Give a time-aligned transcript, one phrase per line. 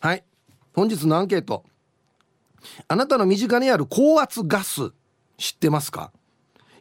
[0.00, 0.24] はい。
[0.74, 1.64] 本日のアンケート。
[2.88, 4.92] あなたの身近にある高圧ガス
[5.38, 6.12] 知ってますか？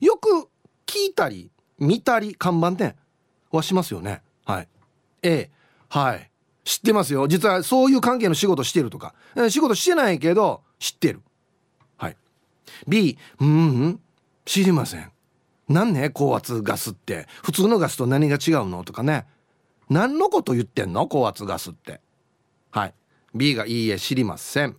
[0.02, 0.50] よく
[0.86, 2.96] 聞いたり見たり看板店
[3.52, 4.22] はしますよね。
[4.46, 4.68] はい。
[5.24, 5.50] A
[5.90, 6.32] はい。
[6.64, 7.28] 知ってますよ。
[7.28, 9.14] 実はそういう関係の仕事してるとか。
[9.50, 11.22] 仕事してないけど知ってる。
[11.98, 12.18] はい。
[12.88, 14.00] B うんうん。
[14.46, 15.12] 知りません。
[15.70, 17.28] 何ね高圧ガスって。
[17.44, 18.84] 普通のガスと何が違うの？
[18.84, 19.26] とかね。
[19.90, 21.08] 何のこと言ってんの？
[21.08, 22.02] 高圧ガスって。
[22.72, 22.94] はい。
[23.36, 24.78] B がいいえ知りません。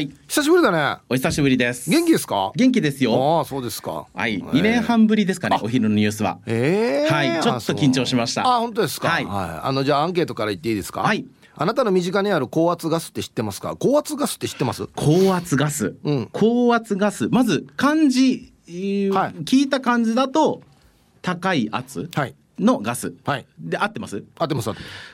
[0.00, 0.12] い。
[0.28, 1.02] 久しぶりだね。
[1.08, 1.90] お久しぶりです。
[1.90, 2.52] 元気ですか？
[2.54, 3.38] 元気ですよ。
[3.38, 4.06] ああそうですか。
[4.14, 4.40] はい。
[4.40, 6.38] 2年半ぶりですかねお昼のニュースは。
[6.46, 7.42] ええはい。
[7.42, 8.46] ちょっと緊張しました。
[8.46, 9.08] あ本当ですか？
[9.08, 11.00] はい、あのじゃあアンケートから言っていいですか？
[11.00, 11.26] はい。
[11.56, 13.74] あなたの身近にある高圧ガスって知ってますか？
[13.76, 14.86] 高圧ガスって知ってます？
[14.94, 17.28] 高圧ガス、うん、高圧ガス。
[17.28, 20.62] まず漢字、はい、聞いた感じだと
[21.22, 24.24] 高い圧、はい、のガス、はい、で合ってます？
[24.38, 24.70] 合ってます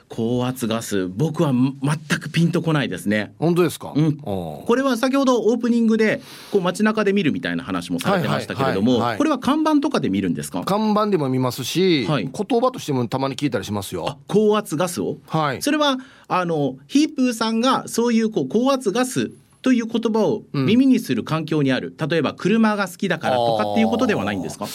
[0.09, 1.09] 高圧ガス。
[1.09, 1.73] 僕は全
[2.19, 3.35] くピンとこないですね。
[3.39, 6.21] 本当ですか、うん、これは先ほどオープニングで
[6.53, 10.63] こう街中で見るみたいな話もされてましたけれども、はいはいはいはい、これは看板とかで見るんですか？
[10.65, 14.19] 看板でも見ますし、はい、言葉としてもたまに聞いたりしますよ。
[14.27, 15.97] 高圧ガスを、はい、それは
[16.29, 19.31] あのヒープーさんがそういうこう高圧ガス
[19.63, 24.67] という言葉を耳にする環境にある、うん、例えば車が好きだからとかっていうことではないんですか？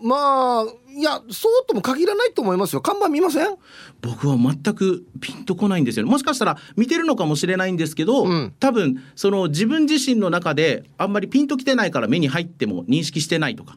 [0.00, 0.66] まあ
[0.96, 2.80] いやそうとも限らないと思いますよ。
[2.80, 3.56] 看板見ません？
[4.00, 13.76] 僕は全くピンとこないんですよもしかしたら見てるのかもしれないんですけど、うん、多分その自分自身の中であんまりピンときてないから目に入っても認識してないとか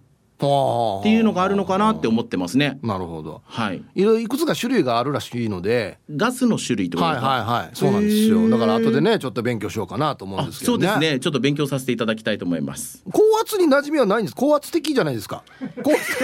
[0.99, 2.79] っていうのがあるのかなって思ってますね。
[2.83, 3.41] なるほど。
[3.45, 3.83] はい。
[3.95, 5.99] いろいろいくつか種類があるらしいので。
[6.15, 7.05] ガスの種類とか。
[7.05, 7.25] はいはい
[7.63, 7.75] はい。
[7.75, 8.49] そうなんですよ。
[8.49, 11.19] だから後でねちょっと勉強しようかなと思うんですけど、ね、そうですね。
[11.19, 13.03] ちょっと勉強させていただきたいと思います。
[13.11, 14.35] 高圧に馴染みはないんです。
[14.35, 15.43] 高圧的じゃないですか？
[15.83, 16.01] 高圧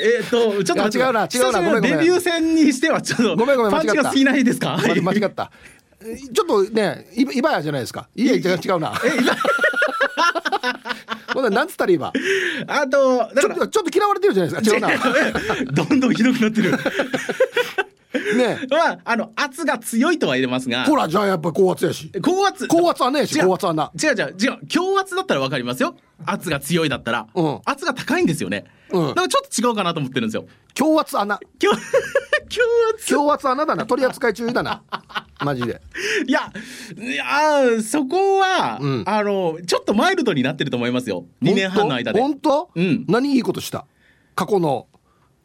[0.00, 1.82] えっとちょっと違うな違うなごめん。
[1.82, 4.76] デビュー戦にしてはちょっとごめんごめんパンチが過ぎないですか？
[4.78, 5.50] 間違った。
[6.32, 8.08] ちょっとね、いばやじゃないですか？
[8.14, 8.92] いや違うな。
[9.04, 9.24] え、ほん
[11.42, 12.12] ななんつったら今
[12.66, 15.72] あとちょっとちょっと嫌われてるじゃないですか違うな。
[15.72, 16.72] どんどんひどくなってる。
[18.36, 20.84] ねまああの圧が強いとは言えますが。
[20.84, 22.10] ほらじゃあやっぱ高圧やし。
[22.22, 22.66] 高圧。
[22.66, 23.92] 高圧はねえし高圧はな。
[24.02, 24.66] 違う違う違う。
[24.68, 25.96] 強圧だったらわかりますよ。
[26.26, 30.46] 圧が強いだったら、うん、圧が高いんですよね、うん、だからちょっと違うかなと思ってるんですよ
[30.78, 31.40] 強圧穴。
[31.58, 31.72] 強
[32.48, 32.62] 強
[32.94, 33.06] 圧。
[33.06, 33.84] 強圧穴だな。
[33.84, 34.80] 取り扱い注意だな。
[35.44, 35.82] マジで。
[36.24, 36.52] いや
[36.96, 41.24] いやそこは、うん、あのちょっとマイルドになってると思いますよ。
[41.42, 42.20] 2年半の間で。
[42.20, 43.86] 本当、うん、何いいことした？
[44.36, 44.86] 過去の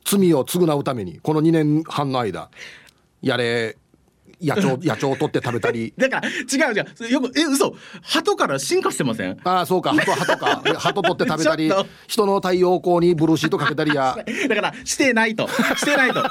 [0.06, 2.52] 罪を償うためにこの2年半の間。
[3.24, 3.78] やれ
[4.44, 5.94] 野鳥 野鳥を取って食べたり。
[5.98, 6.74] だから違うじゃん
[7.10, 7.76] よくえ嘘。
[8.02, 9.38] 鳩から進化してません？
[9.44, 9.94] ああそうか。
[9.94, 10.62] 鳩鳩か。
[10.80, 11.72] 鳩取って食べたり
[12.08, 14.18] 人の太陽光にブルーシートかけたりや。
[14.48, 15.48] だからしてないと。
[15.48, 16.24] してないと。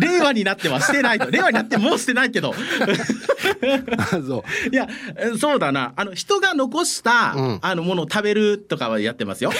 [0.00, 1.30] 令和になってはしてないと。
[1.30, 2.54] 令和になってもうしてないけど。
[4.26, 4.68] そう。
[4.72, 4.88] いや
[5.38, 5.92] そうだな。
[5.96, 9.52] あの人が残した、うん、あのものを食べるとかはやってますよ。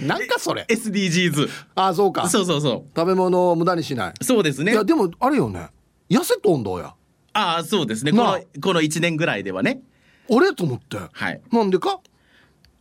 [0.00, 0.66] なんかそれ。
[0.68, 2.28] SDGs ああそうか。
[2.28, 2.98] そうそうそう。
[2.98, 4.12] 食べ物を無駄にしない。
[4.22, 4.72] そうですね。
[4.72, 5.68] いやでもあれよね。
[6.10, 6.92] 痩せとんだや
[7.32, 8.10] ああそうですね。
[8.12, 9.80] このこの1年ぐらいではね。
[10.28, 10.98] 俺と思って。
[11.12, 11.40] はい。
[11.52, 12.00] なんでか？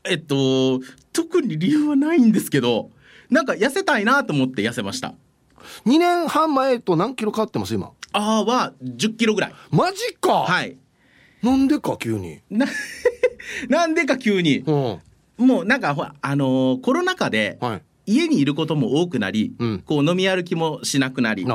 [0.03, 0.79] えっと
[1.13, 2.89] 特に理由はないんですけど
[3.29, 5.13] なんか痩せたいなと思って痩せました。
[5.85, 7.91] 2年半前と何キロ変わってます今？
[8.13, 9.53] ああは10キロぐらい。
[9.71, 10.43] マジか。
[10.43, 10.77] はい。
[11.43, 12.41] なんでか急に？
[12.49, 12.65] な
[13.69, 14.99] なんでか急に、うん、
[15.47, 21.45] もうなんかほらあのー、コロナ禍で、はい家にいることも多くなり、うん、こう飲み歩きもしなくなり。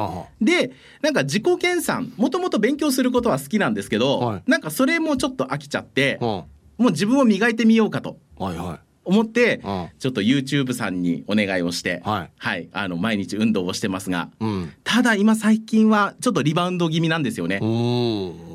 [0.41, 0.71] で
[1.03, 6.47] なんか自己研鑽もともと勉強することは好きなんですけど、はい、なんかそれもちょっと飽きちゃって、も
[6.79, 8.19] う自分を磨いてみようかと。
[8.39, 8.79] はいはい。
[9.05, 12.69] 思って、うんちょっと YouTube さんにお願いをして、はい。
[12.73, 14.73] あの毎日運動をしてますが、うん。
[14.85, 17.59] ただ今最近はちょっとリバウンド気味なんですよね。
[17.61, 17.67] う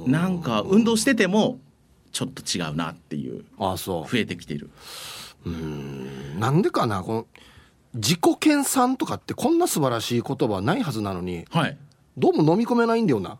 [0.07, 1.59] んなんか運動してても
[2.11, 4.69] ちょっと違うなっていうあそ増えてきてる。
[5.45, 5.49] う
[6.39, 7.27] なんでかなこの
[7.93, 11.77] 自己研鑽とかってこんな素晴らしい言葉はないはずなのにはい。
[12.17, 13.37] どうも飲み込めないんだよな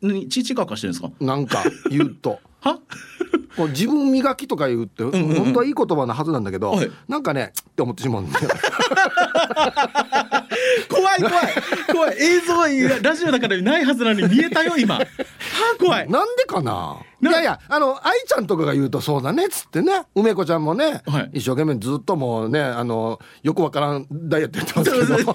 [0.00, 1.10] 何チーチーカーカーしてるんですか？
[1.24, 2.78] なんか言うと は？
[3.56, 8.48] こう自分磨きとか言うって、んうん本当はいい言葉なはずなんだけど、はいなんかねって思ってしまうんだよ
[10.88, 11.34] 怖い怖い
[11.92, 14.96] 怖い映像いやラジオだからないはずなのに見えたよ今。
[14.96, 15.00] は
[15.76, 16.08] あ怖い。
[16.08, 16.96] なんでかなな？
[17.22, 20.02] いやいやあの愛ちゃんとかが言うとそうだねっつってね。
[20.14, 21.38] 梅子ちゃんもね、はい。
[21.38, 25.34] 一生懸命ずっともうねあのよくわからんダイエットやってますけど。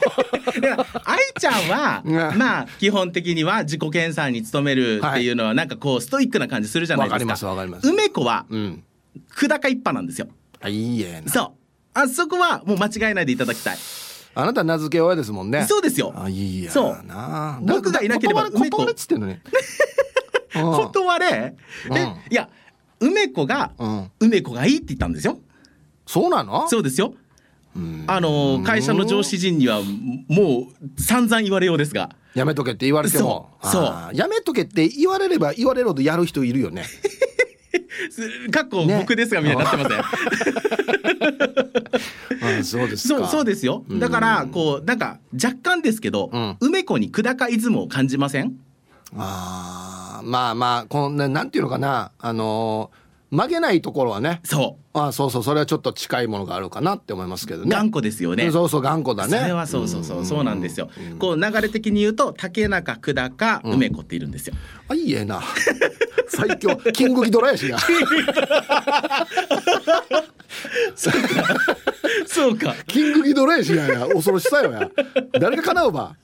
[1.05, 2.37] 愛ちゃんは、うん。
[2.37, 7.13] まあ基本的には自己研鑽に努めるっていうのはなんかこうストイックな感じするじゃないですか。
[7.13, 7.87] わかりますわかります。
[7.87, 8.83] 梅子はうん。
[9.33, 10.27] 久高一派なんですよ。
[10.59, 11.21] あいいえ。
[11.25, 11.51] なそう。
[11.93, 13.77] あそこはもう間違えないでいただきたい。
[14.35, 15.65] あなた名付け親ですもんね。
[15.67, 16.13] そうですよ。
[16.15, 17.07] あいいやそう。
[17.07, 19.51] な僕がいなければ断れっつってんのねうん
[20.61, 21.55] 断れ、
[21.89, 21.97] うん。
[21.97, 22.49] えいや
[22.99, 24.11] 梅子が、うん。
[24.19, 25.37] 梅子がいいって言ったんですよ。
[26.05, 26.67] そうなの？
[26.67, 27.13] そうですよ。
[28.07, 29.81] あの会社の上司陣には
[30.27, 32.09] もう散々言われようですが。
[32.33, 33.51] やめとけって言われても。
[33.63, 34.09] そう。
[34.13, 36.85] やめとけって言われれば言われるほどやる人いるよね。
[38.09, 38.97] すかっこね。
[38.99, 39.99] 僕ですがみたいになってません。
[42.59, 43.15] あそうですか。
[43.19, 43.83] そうそうですよ。
[43.89, 46.57] だからこうなんか若干ですけど、うん。
[46.61, 48.55] 梅子に久高イズムを感じません？
[49.15, 54.39] あーまあまあこんななんていうのかなあのー曲げないところはね。
[54.45, 57.71] そあそうそうそれはちょっと近いものがあるかなって思いますけどう、ね。
[57.71, 58.49] 頑固ですよね。
[58.51, 59.37] そうそう頑固だね。
[59.37, 60.89] それはそうそうそうそうなんですよ。
[61.19, 64.53] こう流れ的に言うと竹中久高梅子っているんですよ。
[64.87, 65.41] あいいえな。
[66.29, 66.77] 最強。
[66.93, 67.77] キングギドラやしな
[72.25, 72.75] そうか。
[72.87, 74.07] キングギドラやしやや。
[74.07, 74.89] 恐ろしさよや。
[75.39, 76.15] 誰が叶うば。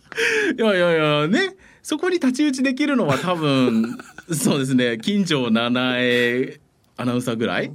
[0.57, 3.97] いやいやいやねそこに太刀打ちできるのは多分
[4.33, 6.59] そうですね金城七重
[6.95, 7.71] アナウンサーぐらい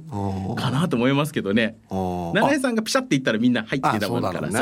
[0.57, 1.77] かなと思いますけどね。
[1.89, 4.47] 七重さんがピシャって言ったらみんな入ってあたもんだから。
[4.49, 4.53] ね。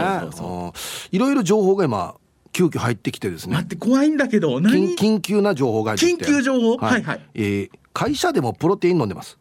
[1.11, 2.15] いろいろ情報が今
[2.53, 3.53] 急遽入ってきてですね。
[3.53, 4.95] 待って怖いんだけど緊何？
[4.95, 6.77] 緊急な情報が緊急情報？
[6.77, 7.03] はい。
[7.03, 9.39] はいえー会社でもプロテイン飲んでます。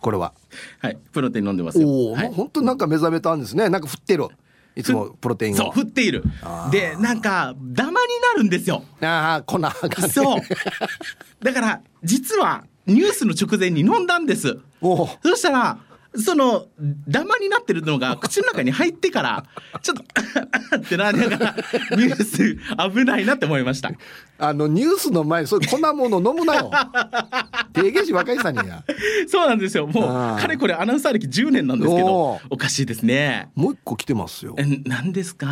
[0.00, 0.32] これは。
[0.80, 1.88] はいプロテイン飲んでますよ。
[1.88, 2.32] おお、はい。
[2.32, 3.68] 本当なんか目覚めたんですね。
[3.68, 4.28] なんか振ってる
[4.74, 5.56] いつもプロテインを。
[5.56, 6.24] そう振っている。
[6.70, 7.96] でなんかダマに
[8.34, 8.84] なるんですよ。
[9.00, 10.40] ああ粉がねそう。
[11.42, 14.58] だから実はニュースの直前に飲んだんです。
[14.80, 15.78] そしたら
[16.16, 16.66] その
[17.08, 19.44] ダマになってるのが口の中に入ってから
[19.82, 20.02] ちょっと
[20.76, 21.56] ってなりながら
[21.96, 22.56] ニュース
[22.90, 23.90] 危ないなって思いました。
[24.38, 26.70] あのニュースの前にそういう粉もの飲むなよ。
[27.74, 28.84] 提言し若いさんにや
[29.28, 29.86] そうなんですよ。
[29.86, 32.46] もうかれこれアナウンサー歴10年なんですけおどー。
[32.50, 33.48] おかしいですね。
[33.54, 34.54] もう一個来てますよ。
[34.58, 35.48] え何ですか？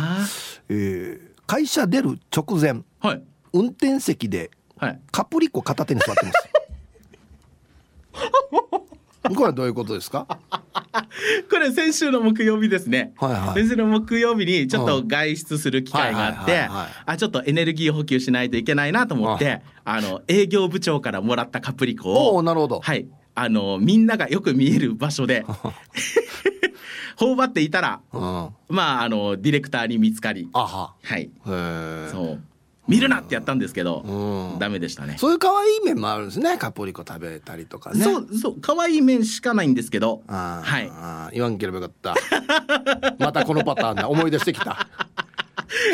[0.69, 3.23] えー会社出る直前はい。
[3.51, 4.99] 運転席ではい。
[5.11, 6.49] カプリコ片手に座ってます
[9.35, 10.25] これはどういうことですか？
[11.49, 13.59] これ先週の木曜日ですね、はいはい。
[13.61, 16.89] 先週の木曜日にちょっと外出する機会があってはいはいはいはい。
[17.05, 20.01] あちょっとエネルギー補給しないといけないなと思ってあ。
[20.01, 23.07] の営業部長からもらったカプリコをなるほど、はい。
[23.35, 25.45] あのみんながよく見える場所で
[27.15, 30.49] 頬張っていたらうん、あまああのディレクターに見つかり。
[30.53, 30.93] は。
[31.03, 31.29] はい。
[31.45, 32.41] そう
[32.91, 34.59] 見るなってやったんですけどうん。
[34.59, 35.15] ダメでしたね。
[35.17, 36.57] そういう可愛い面もあるんですね。
[36.57, 38.03] カプリコ食べたりとかね。
[38.03, 40.89] そうそう可愛い面しかないんですけどはい。
[40.93, 43.15] あー言わんければよかった。
[43.19, 44.09] またこのパターンだ。
[44.09, 44.87] 思い出してきた。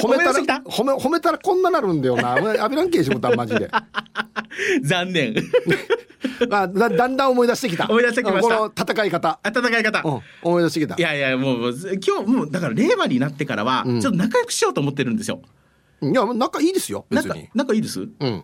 [0.02, 2.34] 褒めたら褒め褒めたらこんななるんだよな。
[2.34, 3.70] アビランケーシムタンマジで。
[4.84, 5.36] 残念。
[6.52, 7.86] あだだんだん思い出してきた。
[7.90, 8.58] 思い出してきました。
[8.58, 10.02] この戦い方、温い方。
[10.04, 10.96] うん、思い出してきた。
[10.98, 11.74] いやいやもうもう
[12.06, 13.96] 今日もうだから令和になってからはちん。
[13.98, 15.42] ょっと仲良くしようと思ってるんですよ。
[16.02, 17.50] いや仲いいですよ別仲に。
[17.56, 18.02] 仲いいです？
[18.02, 18.10] うん。
[18.10, 18.44] い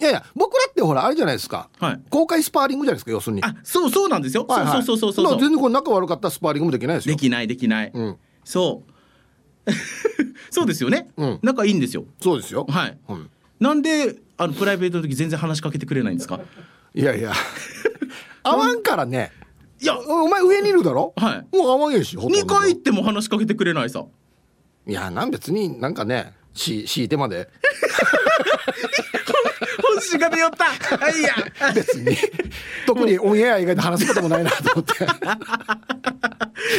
[0.00, 2.00] やいや僕らってほらあれじゃないですか、はい。
[2.10, 3.44] 公開スパーリングじゃないですか要するに。
[3.44, 4.44] あそうそうなんですよ。
[4.48, 4.82] はいはい。
[4.82, 7.14] そうそうそうそう全然これ仲悪かったらスパーリングもできないですよ。
[7.14, 7.90] できないできない。
[7.94, 8.16] うん。
[8.44, 9.70] そう。
[10.50, 11.38] そうですよね、うん。
[11.42, 12.04] 仲いいんですよ。
[12.20, 12.98] そうですよ、はい。
[13.08, 13.30] うん、
[13.60, 16.40] なんであのプライベートの時全然話しかけてくれないんですか？
[16.94, 17.32] いやいや。
[18.42, 19.30] 合わんからね。
[19.80, 19.96] いや。
[20.00, 21.12] お前上にいるだろ？
[21.16, 21.56] はい。
[21.56, 22.38] もう合わんやしほとんど。
[22.38, 24.06] 二回行っても話しかけてくれないさ。
[24.86, 27.48] いやなん別になんかねし敷いてまで
[29.98, 30.66] 星が出よった。
[31.04, 31.34] あいいや。
[31.74, 32.16] 別に
[32.86, 35.04] 特にオンエア以外で話すこともないなと思って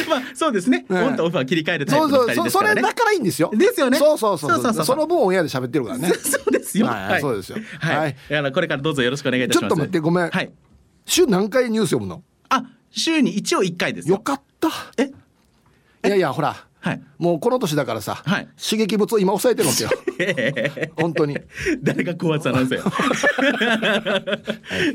[0.08, 0.84] まあそうですね。
[0.88, 2.74] はいオンとオフは切り替えるタイそうプのそうそそ二人ですからね。
[2.76, 6.86] れだからいいんですよですよねそうそうそうそうそうそうその分オンエアで喋ってるからね そうですよ。
[6.86, 7.96] はいそうですよはい。
[7.96, 9.60] はいだからこれからどうぞよろしくお願いいたします。
[9.62, 10.50] ちょっと待ってごめんはい。
[11.06, 12.22] 週何回ニュース読むの？
[12.48, 14.16] あ、週に一応一回ですよ。
[14.16, 14.68] よかっった
[15.02, 15.10] え？
[16.06, 19.90] いやいやほらはい、もうこの年だからさ、はい、刺激物を今抑えてるわけよ。
[21.00, 21.38] 本当に。
[21.80, 22.90] 誰が高圧なんですよ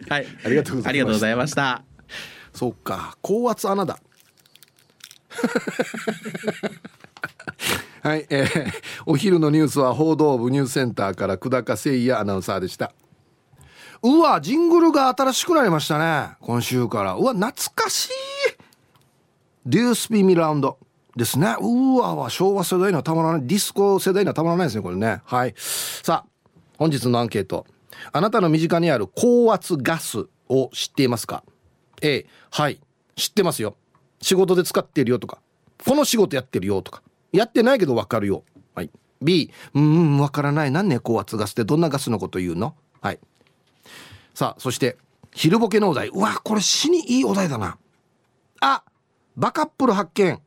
[0.09, 1.83] はい、ありがとうございました。
[2.53, 3.17] そうか。
[3.21, 3.97] 高圧穴だ。
[8.03, 8.73] はい、えー、
[9.05, 12.91] お昼のニュースは報道部ニュースセンターから久高誠也アナウンサーでした。
[14.03, 16.31] うわジングルが新しくなりましたね。
[16.41, 17.13] 今週から。
[17.13, 18.09] うわ懐かしい。
[19.65, 20.79] デュースピミラウンド
[21.17, 21.55] ですね。
[21.59, 23.47] うわは昭和世代にはたまらない。
[23.47, 25.21] ディスコ世代にはたまらないですねこれね。
[25.25, 25.55] はい。
[25.57, 26.47] さあ
[26.77, 27.65] 本日のアンケート。
[28.11, 31.43] あなたの身近にある高圧ガスを知っていますか
[32.03, 32.79] ？A はい。
[33.15, 33.75] 知ってますよ。
[34.21, 35.39] 仕事で使ってるよとか。
[35.83, 37.01] この仕事やってるよとか。
[37.31, 38.43] やってないけど分かるよ。
[38.75, 38.91] はい。
[39.19, 40.71] B うん分からない。
[40.71, 42.75] 何ね高圧ガスってどんなガスのこと言うの？
[43.01, 43.19] はい。
[44.35, 44.97] さあそして
[45.33, 46.09] 昼ボケのお題。
[46.09, 47.79] うわこれ死にいいお題だな。
[48.61, 48.83] あ
[49.35, 50.39] バカップル発見。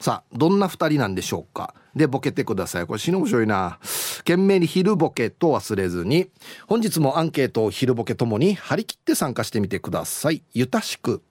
[0.00, 1.74] さあどんな2人なんでしょうか？
[1.96, 2.86] でボケてください。
[2.86, 3.78] これ死に面白いな。
[4.18, 6.30] 懸命に昼ボケと忘れずに。
[6.68, 10.42] 本日もアンケートを昼ボケともに張り切って参加してみてください。
[10.54, 11.22] ゆたしく。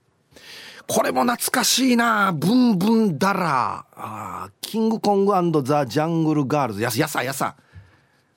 [0.87, 2.33] これも懐かしいな。
[2.33, 6.81] ブンブンダラーあキングコングザ・ジャングルガールズ。
[6.81, 7.55] ややさやさ。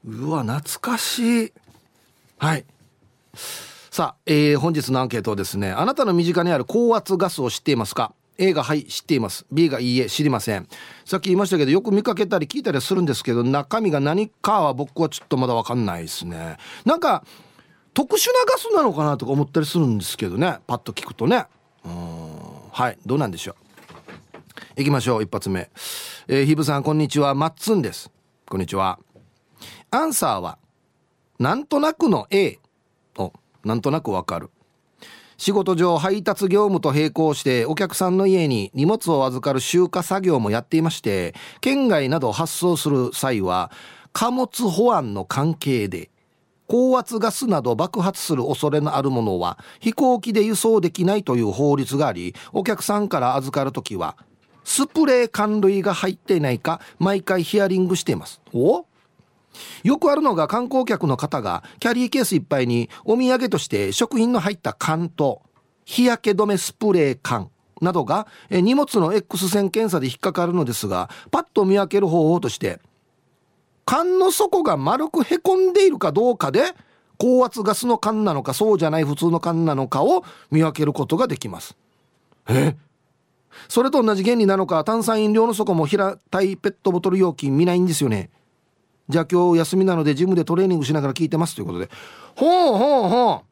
[0.05, 1.53] うわ懐かしい。
[2.39, 2.65] はい。
[3.91, 8.13] さあ、えー、本日のアンケートですねあなたの身近にある高圧ガスを知っていますか？
[8.39, 9.47] A がはい知っています。
[9.53, 10.67] B がいいえ知りません。
[11.05, 16.57] さっき言いましたけどよく見かけたり聞いたりするんですけど中身が何かは僕はちょっとまだ分かんないですね。
[16.85, 17.25] なんか
[17.93, 20.59] 特殊なガスなのかなとか思ったりするんですけどね。
[20.67, 21.47] パッと聞くとね。
[21.85, 22.31] うん。
[22.73, 22.99] はい。
[23.05, 23.55] どうなんでしょう。
[24.77, 25.23] 行きましょう。
[25.23, 25.71] 一発目。
[26.29, 27.35] えー、ひぶさんこんにちは。
[27.35, 28.11] マッツンです。
[28.49, 28.99] こんにちは。
[29.91, 30.59] アンサーは
[31.39, 32.59] なんとなくの A
[33.13, 33.33] と
[33.65, 34.51] なんとなくわかる。
[35.41, 43.73] 仕事上配達業務と並行してお客さんの家に荷物を預かる集荷作業もやっていまして県外など発送する際は
[44.13, 46.11] 貨物保安の関係で
[46.67, 54.19] 高圧ガスなど爆発する恐れのあるものは飛行機で輸送できないという法律がありお客さんから預かる時は
[54.65, 58.43] スプレー管類が入っていないか毎回ヒアリングしています。
[58.53, 58.85] お？
[59.83, 65.43] よくあるのが観光客の方がキャリーケースいっぱいにお土産として食品の入った缶と
[65.85, 72.81] 日焼け止めスプレー缶などが荷物の X 線検査で引っかかるのですがパッと見分ける方法として
[73.85, 76.63] 缶の底が丸くへこんでいるかどうかで
[77.19, 81.77] 高圧ガスの缶なのかそうじゃない普通の缶なのかを見分けることができます。
[82.49, 82.77] え？
[83.69, 88.31] それと同じ原理なのか炭酸飲料の底も平たいペットボトル容器見ないんですよね。
[89.11, 91.91] じゃあ今日休みなのでジムでトレーニングしながら聞いてますということで。
[92.37, 93.51] ほうほうほう。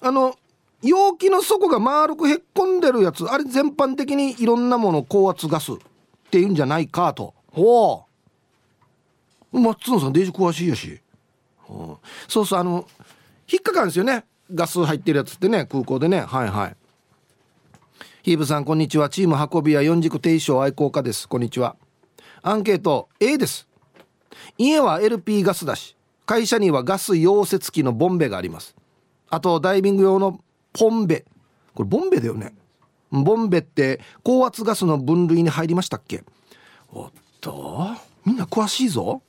[0.00, 0.36] あの
[0.82, 5.76] 容器の底が丸くへっこんでるやつあれ全般的にいろんなもの高圧ガスっ
[6.30, 7.34] ていうんじゃないかと。
[7.52, 8.04] ほ
[9.52, 9.60] う。
[9.60, 11.00] 松野さんデージ詳しいやし、
[11.68, 11.72] う。
[11.72, 11.96] ん、
[12.28, 12.86] そうそうあの
[13.50, 14.24] 引っかかるんですよね。
[14.54, 16.20] ガス入ってるやつってね空港でね。
[16.20, 16.76] はいはい。
[18.22, 19.08] ヒーブさんこんにちは。
[19.08, 21.28] チーム運び屋四軸定称愛好家です。
[21.28, 21.76] こんにちは。
[22.48, 23.66] アンケート A です。
[24.56, 28.76] 家は LP ガスだし会社にはガス溶接機のボンベがあります。
[29.28, 30.38] あとダイビング用の
[30.72, 31.24] ポンベ。
[31.74, 32.54] これボンベだよね。
[33.10, 36.22] ボンベって高圧ガスの分類に入りましたっけ？
[36.92, 37.10] おっ
[37.40, 37.88] と
[38.24, 39.22] みんな詳しいぞ。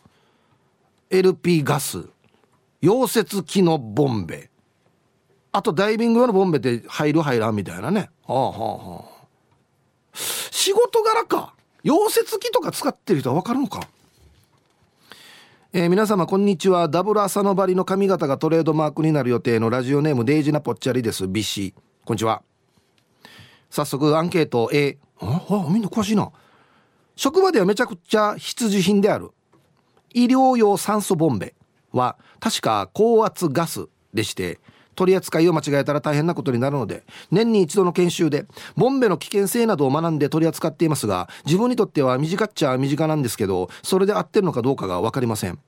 [1.09, 2.05] LP ガス
[2.83, 4.51] 溶接機のボンベ。
[5.53, 8.12] あとダイビング用のボンベって入る入らんみたいなね。
[8.27, 9.05] はあはあはあ。
[10.13, 11.55] 仕事柄か。
[11.84, 13.88] 溶接機とか使ってる人は分かるのか？
[15.74, 16.89] えー、皆様こんにちは。
[16.89, 21.27] ダブル朝のバリの髪型がトレードマークになる予定のラジオネームデイジナポッチャリです。
[21.27, 22.41] ビシこんにちは。
[23.69, 24.69] 早速アンケート。
[24.74, 26.31] A ああみんな詳しいな。
[27.15, 29.29] 職場ではめちゃくちゃ必需品である。
[30.13, 31.53] 医療用酸素ボンベ
[31.91, 34.60] は確か高圧ガスでして
[34.98, 45.60] 取り扱いを間違えたら大変なことになるので年に一度の研修でボンベの危険性などを学んで取り扱っていますが自分にとっては短っちゃ短なんですけどそれで合ってるのかどうかが分かりません。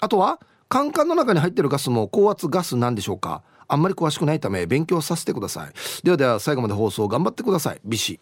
[0.00, 3.42] あとはカンカンの中に入ってるガスも高圧ガスなんでしょうか。
[3.68, 5.72] あんまり詳しくないため勉強させてください。
[6.02, 7.80] ではでは最後まで放送頑張ってください。
[7.84, 8.18] ビシ。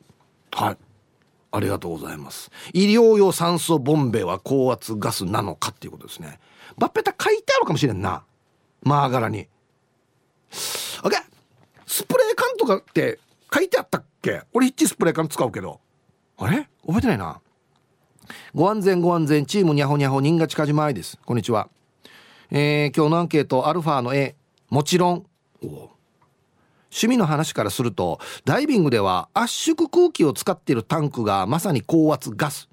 [0.53, 0.77] はい。
[1.53, 2.51] ありがとうございます。
[2.73, 6.39] 医療用酸素ボンベは高圧ガスなのかっていうことですね。
[6.79, 8.25] バッペタ書いてあるかもしれんな。
[8.83, 9.49] マーガラに。
[10.51, 11.13] OK
[11.87, 13.19] スプレー缶とかって
[13.53, 14.43] 書いてあったっけ？
[14.53, 15.81] 俺一致スプレー缶使うけど。
[16.39, 16.69] あれ？
[16.87, 17.41] 覚えてないな。
[18.55, 21.19] ご安全ご安全チームにゃほにゃほ人が近島愛です。
[21.25, 21.69] こんにちは。
[22.51, 24.37] えー、今日のアンケートアルファの A
[24.69, 25.27] もちろん。
[25.63, 32.69] 趣味の話からするとダイビングでは圧縮空気を使っているタンクがまさに高圧ガス。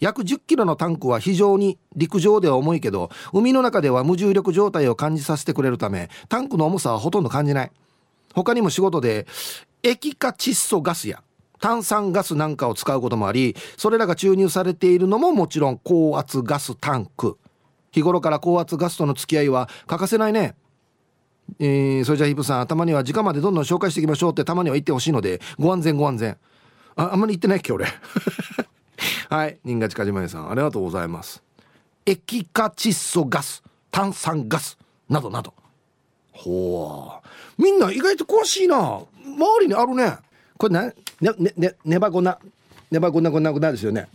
[0.00, 7.70] 約10キロのタンクは非常に陸上では重いけど海の中では無重力状態を感じさせてくれるためタンクの重さはほとんど感じない。
[8.34, 9.26] 他にも仕事で
[9.82, 11.22] 液化窒素ガスや
[11.60, 17.38] 炭酸ガスなんかを使うこともありそれらが注入されているのももちろん高圧ガスタンク。
[17.92, 20.54] 日頃から高圧ガスとの付き合いは欠かせないね。
[21.58, 26.38] えー、それじゃあヒップさん頭には時間までどんどん紹介していきましょうってたまには言ってほしいのでご安全ご安全。
[26.94, 27.86] ああんまり言ってないっけ俺。
[29.28, 31.42] はい新賀近島さんありがとうございます。
[32.06, 34.78] 液化窒素ガス炭酸ガス
[35.08, 35.54] などなど。
[36.32, 37.20] ほ
[37.58, 37.62] う。
[37.62, 38.76] みんな意外と詳しいな。
[38.76, 40.16] 周りにあるね。
[40.56, 40.94] これなね
[41.38, 42.38] ねねねばごな
[42.90, 44.08] ねばごなごなごなですよね。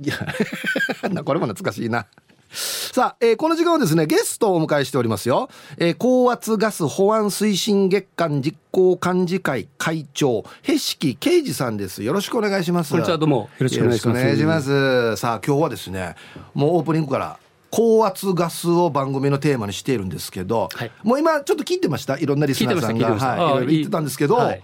[0.00, 0.16] いや
[1.24, 2.06] これも懐かしいな。
[2.54, 5.48] さあ、えー、この時間はですね、ゲストをお迎えしておりますよ。
[5.78, 12.02] えー、高圧ガス保安推進月間実行幹事会会長、へしきけいじさんです。
[12.02, 12.90] よろしくお願いします。
[12.90, 13.36] こんにちは、どうも。
[13.36, 14.20] よろしくお願いします。
[14.20, 15.16] お願いします。
[15.16, 16.14] さあ、今日はですね、
[16.52, 17.38] もうオープニングから
[17.70, 22.18] 高圧ガスを番組のテーマにしているんですけど、はい、もう今ちょっと聞いてました？
[22.18, 24.62] いろんなリスナーさんが、はい、いろいろ言ってたんですけど、はい、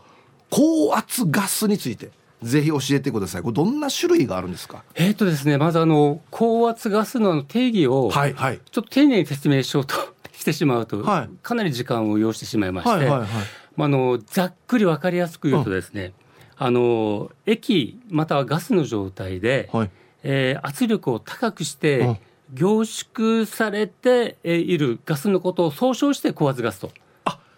[0.50, 2.10] 高圧ガスについて
[2.42, 3.42] ぜひ教えてください。
[3.42, 4.84] これどんな種類があるんですか？
[4.94, 9.94] えっ、とですね、まずあの高圧ガスの定義を、はいはい、ちょっと丁寧に説明しようと
[10.32, 13.28] してしまうと、はい、かなり時間を要してしまいまして、はいはいはい、
[13.76, 16.12] あのざっくりわかりやすく言うとですね、
[16.60, 19.90] うん、あの液またはガスの状態で、はい、
[20.22, 22.16] えー、圧力を高くして、うん、
[22.54, 26.92] 凝縮されているガスのことを総称して高圧ガスと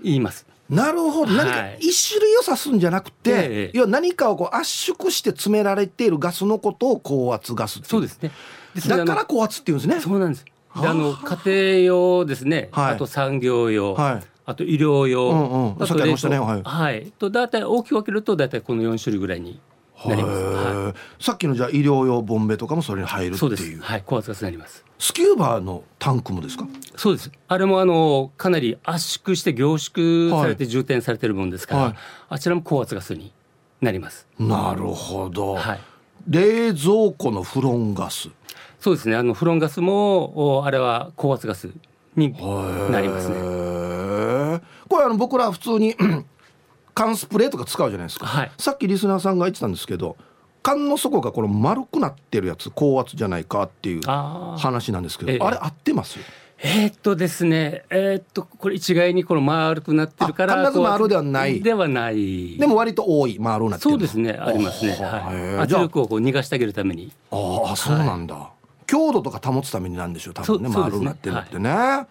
[0.03, 0.47] 言います。
[0.71, 8.31] なるほど、何か一種類を指すんじゃなくて、はい、要は何かをこう圧縮して詰められているガスのことを高圧ガスそうですね。
[8.87, 10.01] だから高圧っていうんですね。
[10.01, 10.45] そうなんです。
[10.45, 19.61] であの家庭用ですね、はい、あと産業用、はい、あと医療用、うんうん、あと冷凍、ね、はい、はい、と大体大きく分けると大体この4種類ぐらいに
[20.07, 23.81] なります、はい、さっきのじゃあ医療用ボンベとかもそれに入るっていう。
[23.81, 24.03] はい。
[24.07, 26.69] 高圧ガスになりますスキューバーのタンクもですか？
[26.95, 27.33] そうです。
[27.49, 31.95] あれもあのかなり圧縮して凝縮されて充填されてるもんですから、はい、
[32.29, 33.33] あちらも高圧ガスに
[33.81, 34.27] なります。
[34.39, 35.81] なるほど、はい、
[36.29, 38.29] 冷蔵庫のフロンガス。
[38.79, 39.17] そうですね。
[39.17, 41.71] あのフロンガスもあれは高圧ガス
[42.15, 42.35] に
[42.91, 43.35] なりますね。
[44.89, 45.97] これあの僕ら普通に
[46.93, 50.17] 缶スプレーとか使うじゃないですか、はい、さっきリスナーさんが言ってたんですけど
[50.63, 56.19] 缶の底がこの丸くなってるやつ高圧じゃないかっていう話なんですけどあれ合ってます？
[56.63, 61.63] えー、っとですねえー、っとこれ一概にこの丸くなってるから必ず丸ではない。
[61.63, 62.59] ではない。
[62.59, 67.13] でも割と多い丸なってそうですねありますね、はい、圧力をこう逃がしてあげるために。
[67.31, 68.51] ああそうなんだ、は
[68.83, 71.71] い、強度とか保つためになんでしょう多分ね丸くなってるってね。
[71.71, 72.07] は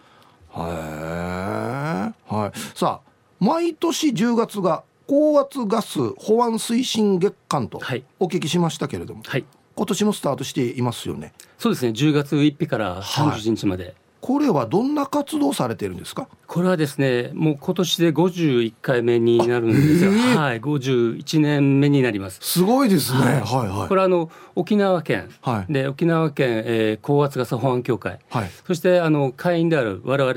[2.28, 2.34] い。
[2.34, 2.58] はい。
[2.74, 7.80] さあ毎年10月が高圧ガス保安推進月間と
[8.20, 9.44] お聞きしましたけれども、はい、
[9.74, 11.32] 今年もスタートしていますよね。
[11.58, 11.90] そうですね。
[11.90, 16.28] 10月1日から30日まで、はい、これはどんな活動されてるんですか？
[16.46, 20.60] これはですねもう今年で51回目になるんですよ、えー、はい。
[20.60, 22.38] 51年目になります。
[22.42, 23.88] すごいですね、はい、はいはい。
[23.88, 30.30] これはあの沖縄県、はい、で沖縄県、えー、高圧ガス保安協会、はい、そしてあの会員である我々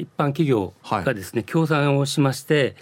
[0.00, 2.76] 一般企業がですね、協賛をしまして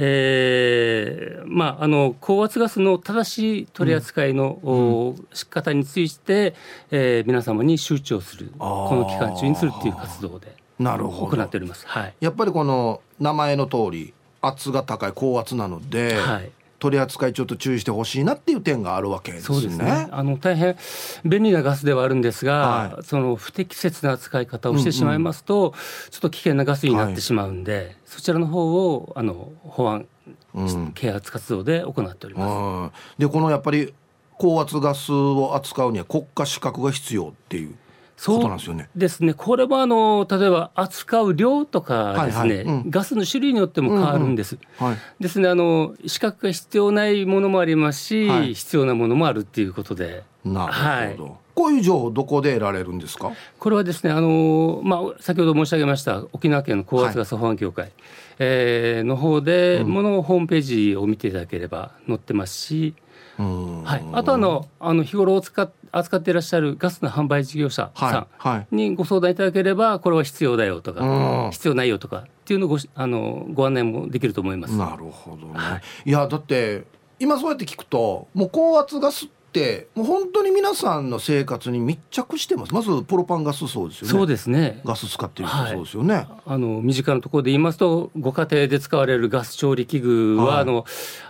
[0.00, 6.54] えーまあ、あの高圧ガスの正しい取り扱いの、うん、仕方について、
[6.92, 11.36] えー、皆様に周知をするこの期間中にするっていう活動でなるほど。
[11.36, 19.60] 行っております、はい、やっぱりこの名前の通り圧が高い高圧なので、はい、取り扱いちょっと注意してほしいなっていう点があるわけですね。
[19.60, 20.76] そうですねあの大変
[21.24, 30.06] 便利なガスではあるんですが、はい、その不適切な扱い方をしてしまいますと、うんうん、ちょっと危険なガスになってしまうんで、はい、そちらの方をあの保安、
[30.54, 33.18] うん、啓発活動で行っております。
[33.18, 33.92] でこのやっぱり
[34.38, 37.74] 高圧ガスを扱うには国家資格が必要っていう。
[38.20, 38.90] そうなんですよね。
[38.96, 39.32] ですね。
[39.32, 44.56] これはあの例えば扱う量とかですね、はいはいうん、ガスの種類によっても変わるんです。
[44.56, 45.48] うんうんはい、ですね。
[45.48, 50.24] あの資格が必要ないものもありますし、はい、必要なものもあるっていうことで。
[50.44, 50.78] なるほ
[51.16, 51.24] ど。
[51.24, 53.30] はい、こういう情報どこで得られるんですか？
[53.56, 54.10] これはですね。
[54.10, 57.92] あのまあ先ほど申し上げました沖縄県の高圧ガス保安協会、はい、
[58.40, 62.94] えー、の方で、ものホームページを見ていただければ載ってますし。
[63.40, 68.26] はい、あとあのあの日頃を使っ扱っていらっしゃるガスの販売事業者さ
[68.72, 74.76] んにご相談いただければこれは必要だよとか必要ないよとかっていうのをごあのご案内もできると思います。
[74.76, 76.84] なるほどね、はい、いやだって
[77.18, 82.74] 今そうやって聞くともう高圧ガスってってもう本当に皆さんの生活に密着してます。
[82.74, 84.12] まずプロパンガスそうですよね。
[84.12, 84.80] そうですね。
[84.84, 90.84] ガス使ってるそうですよね、はい、あの身近なところで言いますとご家庭で使われるガス調理器具は、はい、あの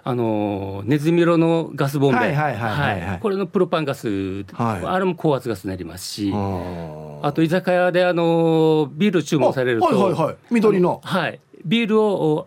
[0.04, 2.36] あのネズミ色のガスボンベ。
[3.20, 6.32] これのプロパンガス、はい、あれも高圧ガスになりますし。
[7.20, 11.00] あと居酒屋であのビール注文されると、はいはいはい、緑の。
[11.02, 11.40] はい。
[11.64, 12.46] ビールを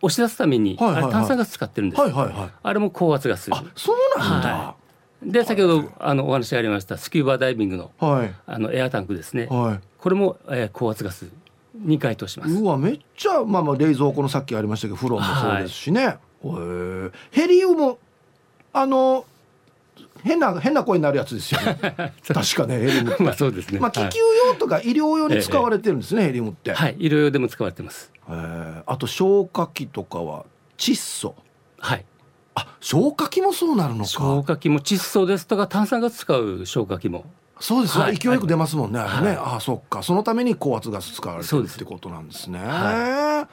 [0.00, 3.48] 押し出すために、はいはいはい、炭酸ガス使ってるんです、はいはいはい、あれも高圧ガス。
[3.52, 4.81] あそうなんだ、はい、
[5.24, 11.28] で先ほどあのお話がありましたスキューバダイビングの,、はい、あのエアタンクですね、はい、これも、えー、高圧ガス
[11.74, 12.52] に該当します。
[12.52, 17.96] うわめっちゃ、まあ、まあ冷蔵庫のさっきありましたけど風呂もそうですしね、はい、ヘリウム
[18.72, 19.24] あの
[20.22, 21.78] 変な変な声になるやつですよね。
[22.26, 26.72] 確かねヘリウムまあそうですねまあ気球用とか医療用に使われてるんですね、ヘリウムって。
[26.72, 28.12] はい医療用でも使われてます。
[28.28, 30.44] えあと消火器とかは
[30.76, 31.34] 窒素。
[31.78, 32.04] はい
[32.54, 34.10] あ消火器もそうなるのか。
[34.10, 37.24] 消火器も窒素ですとか炭酸ガス使う消火器も。
[37.60, 37.96] そうです。
[37.96, 40.02] ね、はい、勢いよく出ますもんね、あれね、ああそっか。
[40.02, 43.46] そのために高圧ガス使われてるってことなんですね、は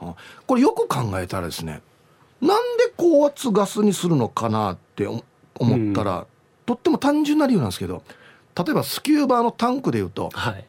[0.00, 0.14] い、
[0.46, 1.82] これよく考えたらですね
[2.40, 5.20] なんで高圧ガスにするのかなって思
[5.92, 6.26] ったら、うん、
[6.64, 8.02] とっても単純な理由なんですけど
[8.56, 10.64] 例えばスキューバーのタンクでいうと、はい、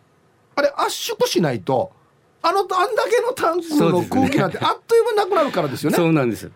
[0.56, 1.94] あれ圧縮しないと
[2.42, 2.76] あのあんだ
[3.10, 5.96] けのタンクの空気なんてあっという間になくなるからですよね。
[5.96, 6.52] そうなんです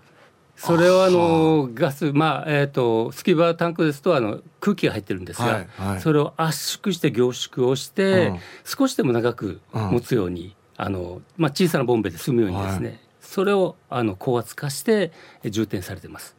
[0.56, 15.12] それはあのガスまあえっ、ー、とスキバータンクですとあの空気が入ってるんですが、はいはい、それを圧縮して凝縮をして、うん、少しでも長く持つように、うん、あのまあ小さなボンベで済むようにですね、はい、それをあの高圧化して
[15.44, 16.36] 充填されてます。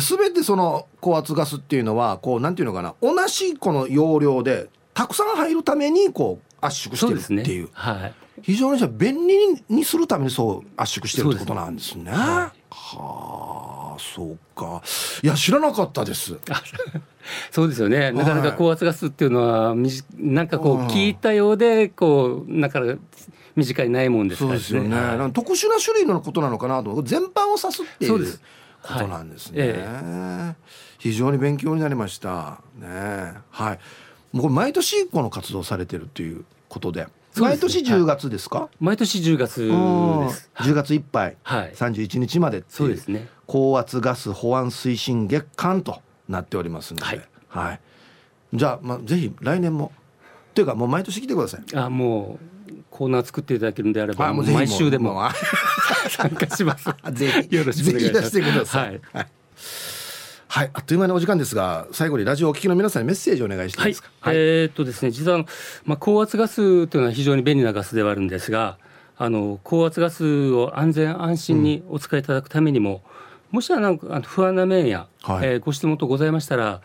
[0.00, 7.64] すべてその高圧ガスっていうのはこうなんていうのかな同じこの容量でたくさん入るためにこう圧縮してるっていう。
[7.64, 8.14] うね、はい。
[8.42, 9.36] 非常にじゃ便利
[9.68, 12.10] にするためにそう圧縮してるってことなんですね。
[12.10, 14.82] すはあ、そうか。
[15.22, 16.36] いや知らなかったです。
[17.50, 18.12] そうですよね。
[18.12, 22.80] なかなか高圧ガスっていうのはみじなんかこう聞いたようでこうなんか
[23.56, 24.60] 身近にないもんですからね。
[24.60, 25.32] そうですよね。
[25.32, 28.38] 特殊な種類のことなのかなと全般を指すっていう
[28.82, 29.60] ことなんですね。
[29.60, 30.54] はいええ、
[30.98, 32.60] 非常に勉強になりました。
[32.78, 33.78] ねはい。
[34.32, 37.06] もうこれ毎年この活動されてるっていうことで。
[37.36, 40.50] 毎年10月ですか、はい、毎年10月です。
[40.56, 43.28] 10月いっぱい、はい、31日までそうですね。
[43.46, 47.80] 高圧ガス保安推進月間となっておりますので、はい、はい、
[48.54, 49.92] じゃあ、まあ、ぜひ来年も。
[50.54, 51.76] というかもう毎年来てください。
[51.76, 52.38] あも
[52.70, 55.22] うコーナー作っていただけるんであれば毎週でも
[56.10, 56.88] 参加します。
[57.12, 57.54] ぜひ。
[57.56, 58.30] よろしくお願いします。
[58.30, 59.26] ぜひ出してください、はい
[60.50, 64.08] はい、あっという間にお時間ですが、最後にラジオをお聞きの皆さんにメッセージをお願いしていいですか？
[64.20, 65.44] はい、はい、えー、っとですね、実は
[65.84, 68.78] まあ高圧ガスというのは非常に便利なガスではあるんですが、
[69.18, 73.02] あの高圧ガスを安全安心にお使いいただくためにも、
[73.52, 76.80] うん、もしはなんか不安な面や、はい、えー、ご質問とございましたら。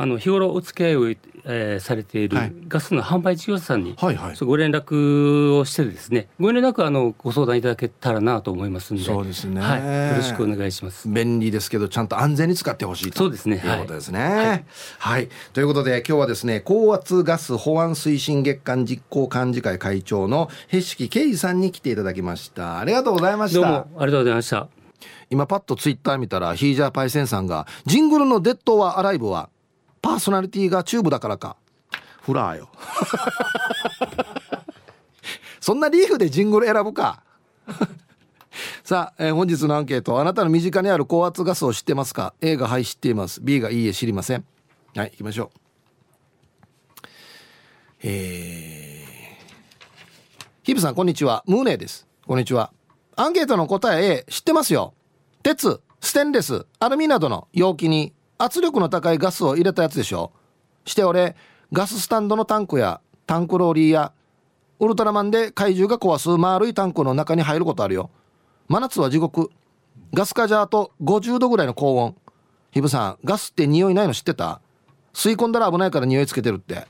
[0.00, 6.28] あの日頃お付き合いを、えー、されているガスの販売事業者さんに、はいはい、ご連絡をしてですね。
[6.38, 9.06] ご連絡あのご相談いただけたらなと思いますので。
[9.06, 11.08] そうですね、はい、よろしくお願いします。
[11.08, 13.56] 便利ですけどちゃんと安全に使ってほしいとそうですね。
[13.56, 13.58] い。
[13.58, 14.64] うことですね、はい、
[14.98, 22.78] はい、ということで今日はですね高圧ガス保安推進月間実行幹事会会長のへしき圭司さんに来ていただきました。
[22.78, 23.60] ありがとうございました。
[23.60, 24.68] どうもありがとうございました。
[25.28, 29.50] 今パッとツイッター見たらヒージャーパイセンさんがジングルのデッドはアライブは
[30.00, 31.56] パーソナリティがチューブだからか。
[32.22, 32.68] フラーよ。
[35.60, 37.22] そんなリーフでジングル選ぶか。
[38.84, 43.40] さあ、えー、本日のアンケートあなたの身近にある高圧ガスを知ってますか？A がはい知っています。
[43.42, 44.44] B がいいえ知りません。
[44.94, 47.06] はい行きましょう。
[48.02, 51.44] えー、ヒブさんこんにちは。
[51.46, 52.06] ムーネーです。
[52.26, 52.72] こんにちは。
[53.16, 54.94] アンケートの答え A 知ってますよ。
[55.42, 60.32] 鉄ステンレスアルミなどの容器に圧力の高いガスを入れたやつでしょ。
[60.84, 61.36] して俺
[61.72, 64.12] ガススタンドのタンクやタンクローリーや
[64.80, 68.10] ウルトラマンで怪獣が壊す丸いタンクの中に入ることあるよ。
[68.68, 69.50] 真夏は地獄。
[70.14, 72.16] ガスカジャーと50度ぐらいの高温。
[72.70, 74.60] ヒブさんガスって匂いないの知ってた？
[75.12, 76.86] 吸い込んだら危ないから匂いつけてるって。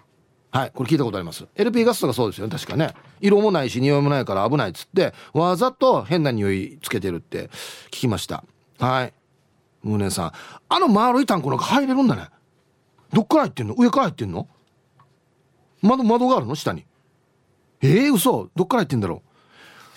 [0.50, 1.46] はいこれ聞いたことあります。
[1.56, 2.94] LP ガスとかそうですよね確かね。
[3.20, 7.48] 色もないし匂いもないから危ないっつってわざと変な匂いつけてるって
[7.86, 8.44] 聞きました。
[8.78, 9.14] はい。
[9.82, 10.32] ムーネさん。
[10.68, 12.28] あの丸いタンクなんか入れるんだね。
[13.12, 13.74] どっから入ってんの？
[13.74, 14.48] 上から入ってんの？
[15.82, 16.54] 窓窓があるの？
[16.54, 16.84] 下に。
[17.80, 18.50] ええー、嘘。
[18.54, 19.28] どっから入ってんだろう？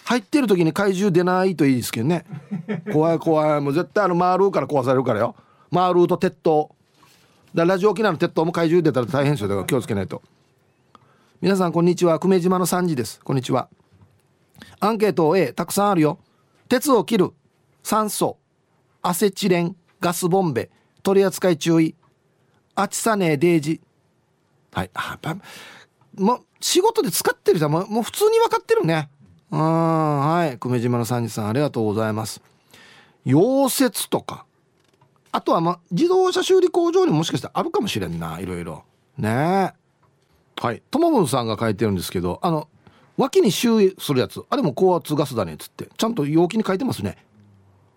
[0.06, 2.26] 入ってる時に怪獣出ないといいですけどね。
[2.91, 3.62] 怖い怖い。
[3.62, 5.36] もう絶対あの丸から壊されるからよ。
[5.70, 6.76] 丸と鉄塔。
[7.54, 9.50] だラジオ沖縄の鉄塔も怪獣出たら大変ですよ。
[9.50, 10.22] だから気をつけないと。
[11.41, 12.20] 皆さんこんにちは。
[12.20, 13.20] 久米島の3時です。
[13.24, 13.70] こんにちは。
[14.80, 16.20] アンケート A たくさんあるよ。
[16.70, 17.32] 鉄を切る。
[17.84, 18.38] 酸素。
[19.01, 20.69] アセチレンガスボンベ
[21.03, 21.95] 取り扱い注意。
[22.75, 23.81] あちさねデイジ。
[24.71, 24.91] はい。
[24.93, 25.37] あやっぱ
[26.15, 29.09] もう仕事で使ってる人はもうもう普通に分かってるね。
[29.51, 30.57] うんはい。
[30.57, 32.41] 久米島の三次さんありがとうございます。
[33.25, 34.45] 溶接とか。
[35.31, 38.39] あとはま自動車修理工場にもしかしたらあるかもしれんな。
[38.39, 38.83] いろいろ。
[39.17, 39.29] ね。
[39.29, 39.73] え
[40.61, 40.81] はい。
[40.91, 42.67] ともぶんさんが書いてるんですけどあの
[43.17, 44.41] 脇に修理するやつ。
[44.49, 45.89] あれも高圧ガスだねっつって。
[45.97, 47.17] ちゃんと容器に書いてますね。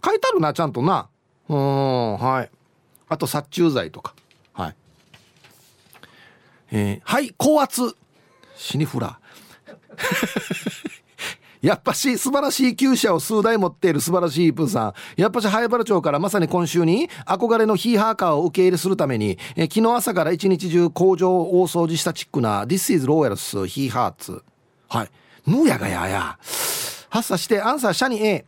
[0.04, 1.08] 書いてあるなちゃんとな
[1.48, 2.50] うんはい
[3.08, 4.14] あと殺虫剤とか
[4.52, 4.76] はい
[6.72, 7.96] えー、はい高圧
[8.56, 9.18] 死にフラ
[11.64, 14.92] やっぱし素晴らしい厩舎を数台持っている素晴らしいプーさん。
[15.16, 24.42] やっぱし早原町からまさに今週に憧れのヒーハーカーを受け入れするために、え昨日朝から一日中工場を大掃除したチックな This is Royals ヒーハーツ。
[24.90, 25.10] はい。
[25.46, 26.38] ぬーやがやや。
[27.08, 28.44] 発作してアンサーシャニ A。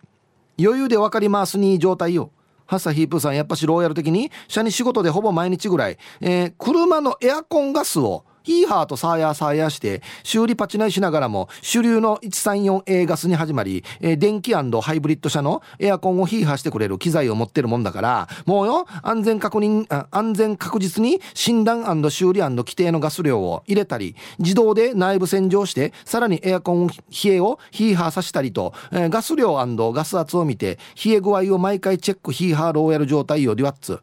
[0.58, 2.30] 余裕で分かりますに状態よ。
[2.66, 34.00] ハサヒープさんやっぱしローヤル的に社に仕事でほぼ毎日ぐらい、えー、車のエアコンガスをヒーハーとサーヤーサーヤーして修理パチナイしながらも主流の 134A ガスに始まり、えー、電気ハイブリッド車のエアコンをヒーハーしてくれる機材を持ってるもんだからもうよ安全確認安全確実に診断修理規定のガス量を入れたり自動で内部洗浄してさらにエアコン冷えをヒーハーさせたりと、えー、ガス量ガス圧を見て冷え具合を毎回チェックヒーハーローヤル状態をデュワッツ。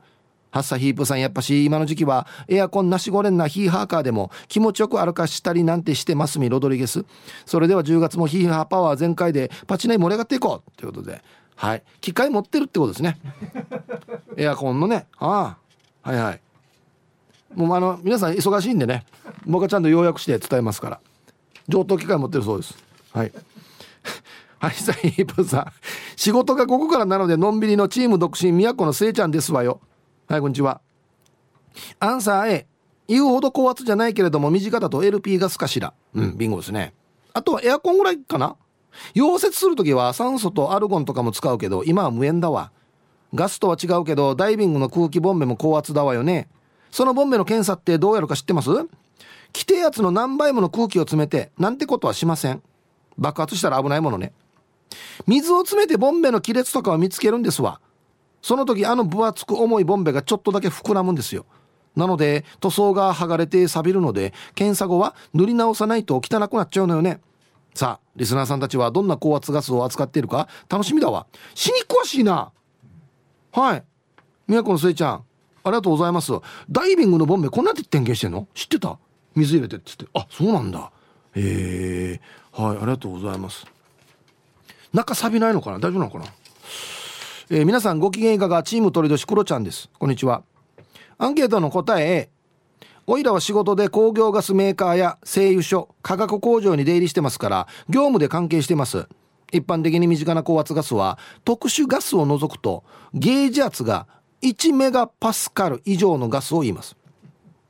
[0.53, 7.05] ハッサヒープさんやっぱし今の時期はエアコンなしごれんなヒーハーカーでも気持ちよく歩かしたりなんてしてますみロドリゲス。
[7.47, 10.71] それでは10月もヒーハーパワー全開でパチナイ盛り上がっていこう。
[10.77, 11.23] ということで。
[11.55, 11.83] はい。
[12.01, 13.17] 機械持ってるってことですね。
[14.37, 15.07] エアコンのね。
[15.17, 15.57] あ
[16.03, 16.09] あ。
[16.11, 16.41] はいはい。
[17.55, 19.05] もうあの皆さん忙しいんでね。
[19.47, 20.99] 僕はちゃんと要約して伝えますから。
[21.67, 22.77] 上等機械持ってるそうです。
[23.11, 23.31] はい。
[24.59, 25.65] はい、サイープさん。
[26.15, 29.81] 仕事が午後からなので、のんびりのチーム独身、宮古のせいちゃんですわよ。
[30.27, 30.79] はいこんにちは。
[31.99, 32.67] アンサー A
[33.09, 36.93] 言うほど高圧じゃないけれども短だと LP ガスかしらうんビンゴですね。
[37.33, 38.55] あとはエアコンぐらいかな？
[39.13, 42.71] 溶接する時は酸素とアルゴンとかも使うけど今は無縁だわ。
[43.33, 46.47] ガスとは違うけどダイビングの空気ボンベも高圧だわよね。
[46.89, 48.69] そのボンベの検査ってどうやるか知ってます？
[48.69, 52.63] 規定圧の何倍もの空気を詰めてなんてことはしません。
[53.17, 54.31] 爆発したら危ないものね。
[55.27, 57.81] 水を詰めてボンベの亀裂とかを見つけるんですわ。
[58.43, 61.45] その時あの分厚く重いボンベがちょっとだけ膨らむんですよ。
[61.95, 67.21] なので塗装が剥がれて錆びるので検査後は塗り直さないと汚くなっちゃうのよね。
[67.73, 71.25] さあリスナーさんたちはどんな高圧ガスを扱っているか楽しみだわ。
[71.55, 72.51] 死に詳しいな。
[73.51, 73.83] はい。
[74.47, 75.23] 宮古のせいちゃんあ
[75.65, 76.33] りがとうございます。
[76.69, 78.47] ダイビングのボンベこんなって点検してんの？
[78.53, 78.99] 知ってた？
[79.35, 80.05] 水入れてっつって。
[80.13, 80.91] あそうなんだ。
[81.35, 83.65] へえはいありがとうございます。
[84.91, 85.77] 中錆びないのかな？
[85.77, 86.25] 大丈夫なのかな？
[87.49, 89.89] えー、皆さんご機嫌いかがチーム鳥年クロちゃんです。
[89.99, 90.43] こんにちは。
[91.17, 92.29] アンケートの答え
[93.05, 99.07] おいらは仕事で工業ガスメーカーや製油所化学工場に出入りしてますから業務で関係してます。
[99.51, 104.07] 一般的に身近な高圧ガスは特殊ガスを除くとゲージ圧が
[104.41, 106.95] 1メガパスカル以上のガスを言います。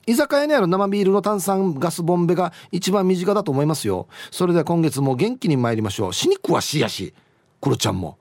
[0.05, 4.07] 居酒屋にある生ビールの炭酸ガスボンベが一番身近だと思いますよ。
[4.29, 6.13] それでは今月も元気に参りましょう。
[6.13, 7.15] 死に詳しいやし
[7.59, 8.19] クロちゃんも。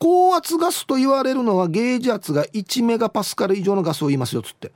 [0.00, 4.72] 高圧ガスと言われるのはゲージ圧が1メガパスカル以上のガスを言いますよっつって。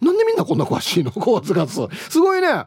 [0.00, 1.12] なんでみんなこんな詳しいの？
[1.14, 1.80] 高圧ガス。
[2.10, 2.48] すごいね。
[2.48, 2.66] わ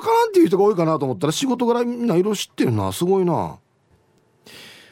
[0.00, 2.92] からんっていう人が多いかなと思ったら仕事柄みんな色知ってるな。
[2.92, 3.58] すごいな。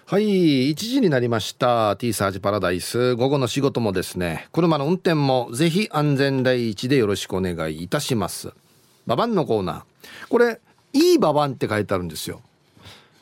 [0.07, 1.97] はい1時になりました。
[1.97, 3.17] T サージパラダイス。
[3.17, 4.47] 午後の仕事もですね。
[4.53, 8.53] 車の運転もぜひ安全第一でよろしくお願いいたします。
[9.09, 9.83] ババンのコーナー。
[10.29, 10.61] これ
[10.93, 12.43] いいババンって書いてあるんですよ。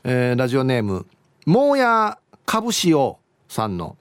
[0.05, 1.07] えー、ラジオネーム
[1.47, 2.19] もうや
[2.53, 3.97] 株式をさんの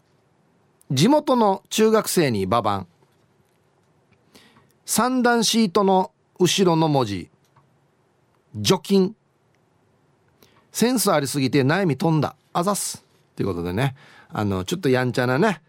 [0.91, 2.87] 地元の中学生にババン。
[4.85, 7.29] 三段シートの後ろの文字。
[8.53, 9.15] 除菌。
[10.73, 12.35] センスありすぎて悩み飛んだ。
[12.51, 13.05] あざす。
[13.37, 13.95] ということでね。
[14.27, 15.61] あのちょっとやんちゃなね。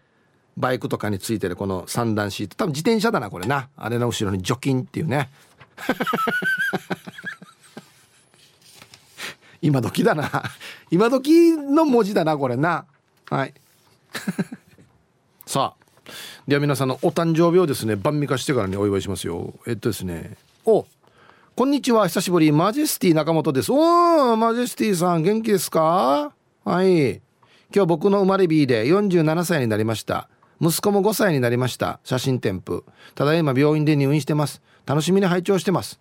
[0.57, 2.57] バイクとかについてるこの三段シート。
[2.57, 3.69] 多分自転車だなこれな。
[3.77, 5.29] あれの後ろに除菌っていうね。
[9.63, 10.29] 今時だな。
[10.91, 12.85] 今時の文字だなこれな。
[13.29, 13.53] はい。
[15.47, 16.11] さあ
[16.47, 19.53] では皆さんのお誕生日をですね晩味化してからにお祝いしますよ。
[19.65, 20.85] えっとですねお
[21.55, 22.07] こんにちは。
[22.07, 22.51] 久しぶり。
[22.51, 23.71] マジェスティ中本です。
[23.71, 26.33] おおマジェスティさん元気ですか？
[26.65, 27.21] はい。
[27.73, 30.27] 今日僕の生まれ日で47歳になりました。
[30.59, 31.99] 息子も5歳になりました。
[32.03, 32.83] 写真添付。
[33.15, 34.61] ただいま病院で入院してます。
[34.85, 35.99] 楽しみに拝聴してます。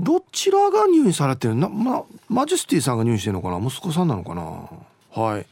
[0.00, 3.58] どちらが入院されてるな、ま、マジェスティさんが入院してるのかな？
[3.58, 4.42] 息子さんなのかな？
[4.42, 5.46] はい。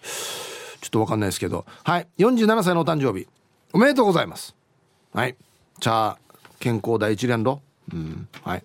[0.80, 1.66] ちょっとわかんないですけど。
[1.82, 2.06] はい。
[2.18, 3.26] 47歳のお誕生日。
[3.72, 4.54] おめでとうございます。
[5.12, 5.37] はい。
[5.80, 6.18] じゃあ
[6.61, 7.61] 健康第一連動
[7.92, 8.28] うん。
[8.42, 8.64] はい。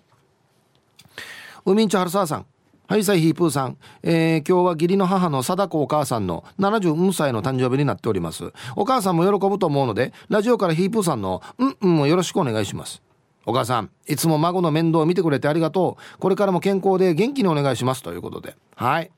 [1.64, 2.46] 海んちょはるささん。
[2.88, 8.52] はいさいヒープーさん、えー、今日は義理の母の貞子お母さんの74歳の誕生日になっております。
[8.76, 13.00] お母さんも喜ぶと思うのでラジオからヒープーさんのうんうんをよろしくお願いします。
[13.44, 16.18] お母さんいつも孫の面倒を見てくれてありがとう。
[16.18, 18.02] これからも健康で元気にお願いします。
[18.02, 18.56] ということで。
[18.76, 19.10] はい。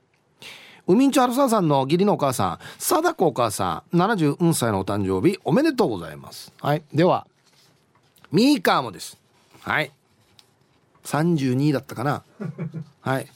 [0.87, 6.53] 海んちょはるささんの義理のお母さん貞子お母さん74歳のお誕生日おめでとうございます。
[6.61, 6.83] はい。
[6.93, 7.27] では
[8.31, 9.17] ミーカーもです。
[9.61, 9.91] はい。
[11.05, 12.23] 32だったかな。
[13.01, 13.27] はい。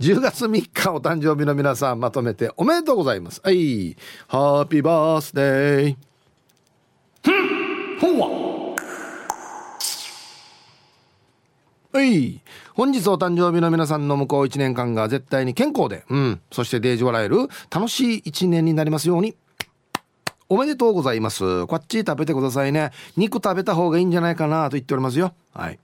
[0.00, 3.40] 10月3日お誕生日の皆さんまとめておめでとうございます。
[3.42, 3.96] はい。
[4.28, 5.96] ハッピーバースデー。
[8.00, 8.47] ほわ
[11.90, 12.42] はい。
[12.74, 16.40] 本日お誕生日の皆さんの向こう1年間が絶対に健康でうん。
[16.52, 19.34] そしてデージ笑える楽しい1年になりますように。
[20.50, 21.66] おめでとうございます。
[21.66, 22.90] こっち食べてくださいね。
[23.16, 25.32] 肉食べた方がいいんじゃないかなと言っておりますよ。
[25.54, 25.78] はい。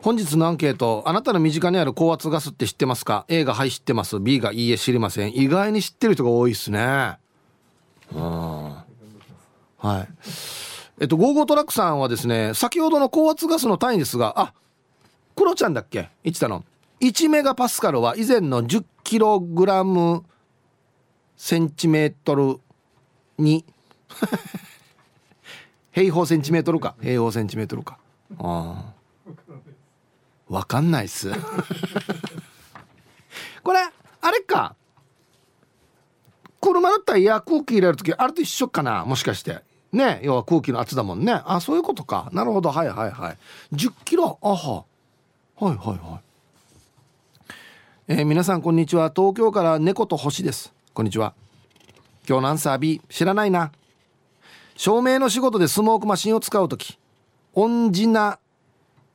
[0.00, 4.20] 本日のアンケートあなたの身近にある高圧ガスって知ってますか？A がはい知ってます。
[4.20, 5.36] B がいいえ知りません。
[5.36, 7.18] 意外に知ってる人が多いっすね。
[8.12, 8.20] うん。
[8.20, 8.84] は
[9.82, 10.08] い。
[11.02, 14.54] えっとゴーゴートラックさんはですね先ほどの高圧ガスの単位ですがあ
[15.34, 16.10] クロちゃんだっけ？
[16.22, 16.64] 言ってたの
[17.00, 20.22] 1メガパスカルは以前の10キログラム
[21.36, 22.60] センチメートル
[23.36, 23.64] に
[25.90, 26.94] 平方センチメートルか？
[27.02, 27.98] 平方センチメートルか。
[28.38, 28.92] あ
[29.28, 29.32] あ。
[30.48, 31.32] わかんないっす。
[33.64, 33.80] これ
[34.20, 34.76] あれか？
[36.60, 39.04] 車のタイヤ空気入れる時あれと一緒かな？
[39.04, 39.64] もしかして。
[39.92, 41.40] ね要は空気の圧だもんね。
[41.44, 42.30] あそういうことか。
[42.32, 42.70] なるほど。
[42.70, 43.36] はいはいはい。
[43.74, 44.38] 10キロ。
[44.42, 44.84] あは。
[45.56, 46.32] はいはいはい。
[48.08, 49.12] えー、皆さんこんにちは。
[49.14, 50.72] 東京から猫と星です。
[50.94, 51.34] こんにちは。
[52.28, 53.72] 今日のアンサー B 知らないな。
[54.76, 56.98] 照明の仕事でスモークマシンを使う時。
[57.54, 58.38] オンジナ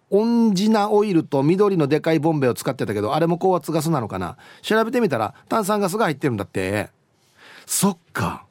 [0.10, 4.38] オンジナオイルと緑のでかいボンベを使ってたけどあれも高圧ガスなのかな。
[4.62, 6.90] 調べてみたら炭酸ガスが入ってるんだって。
[7.66, 8.47] そっか。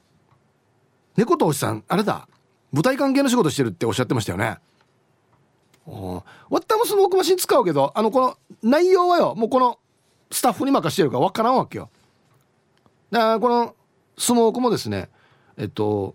[1.16, 2.28] 猫とおじさんあれだ。
[2.72, 4.58] 舞台関係の仕事してるっておっしゃってましたよね。
[5.86, 6.22] わ
[6.58, 9.78] ったもスモークマシン使うけどあのこの内容はよもうこの
[10.32, 11.90] スタッフに任してるから分からんわけよ。
[13.10, 13.74] だからこの
[14.18, 15.08] スモークもですね
[15.56, 16.14] えっと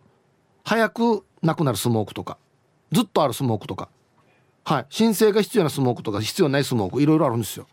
[0.63, 2.37] 早くなくなるスモークとか
[2.91, 3.89] ずっとあるスモークとか
[4.63, 4.85] はい。
[4.89, 7.65] 申請が必要なスモークとか必要ないスモークいろいろあるんですよ。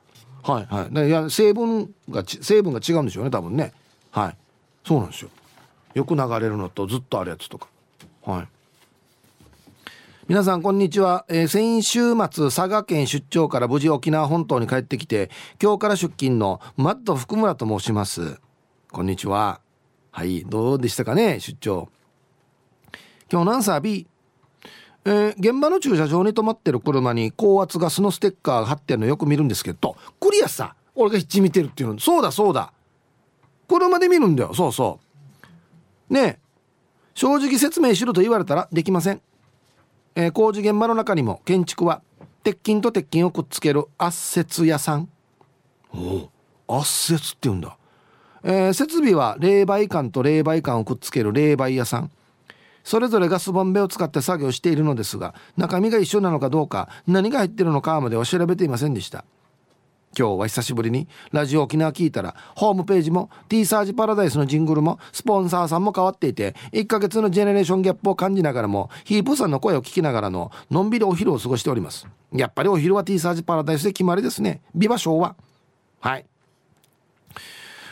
[0.42, 1.08] はいはい。
[1.08, 3.72] いや成分が成分が違うんでしょうね多分ね。
[4.10, 4.36] はい。
[4.86, 5.30] そうなんですよ。
[5.94, 7.68] よく流れるのとずっとあるやつとか。
[8.22, 8.48] はい。
[10.28, 15.30] 皆さんこんにちは、えー、先週末佐賀県出張から無事沖縄本島に帰ってきて
[15.62, 18.38] 今日から出勤のマッド福村と申します。
[18.90, 19.60] こんにちは。
[20.10, 20.44] はい。
[20.44, 21.88] どうでしたかね出張。
[23.30, 24.06] 今日のアンサー
[25.04, 30.74] えー、現場の駐車場に止まってる車に高圧ガスのステッカーが貼ってるのよく見るんですけどクリアさ。
[30.94, 32.00] 俺がヒッ見てるっていうの。
[32.00, 32.72] そうだそうだ。
[33.68, 34.52] 車で見るんだよ。
[34.52, 35.07] そうそう。
[36.10, 36.38] ねえ。
[37.14, 39.20] 正直説明しろと言われたらできません、
[40.14, 42.00] えー、工事現場の中にも建築は
[42.44, 45.08] 鉄筋と鉄筋をくっつける圧接屋さん。
[45.92, 46.30] お
[46.68, 47.76] 圧接って言うんだ、
[48.44, 52.10] えー、設備は冷媒管と冷媒管をくっつける冷媒屋さん。
[52.84, 59.24] それぞれガスボンベを使って作業しているのですが中身が一緒なのかどうか何が入ってるのかまでは調べていませんでした。
[60.18, 72.08] 今日は久しぶりにラジオ沖縄聞いたらホームページも T サージパラダイスのジングルもスポンサーさんも変わっていて1ヶ月のジェネレーションギャップを感じながらもヒープさんの声を聞きながらののんびりお昼を過ごしております。
[72.32, 74.60] やっぱりお昼は T サージパラダイスで決まりですね。
[74.74, 75.36] ビバ昭和
[76.00, 76.26] はい。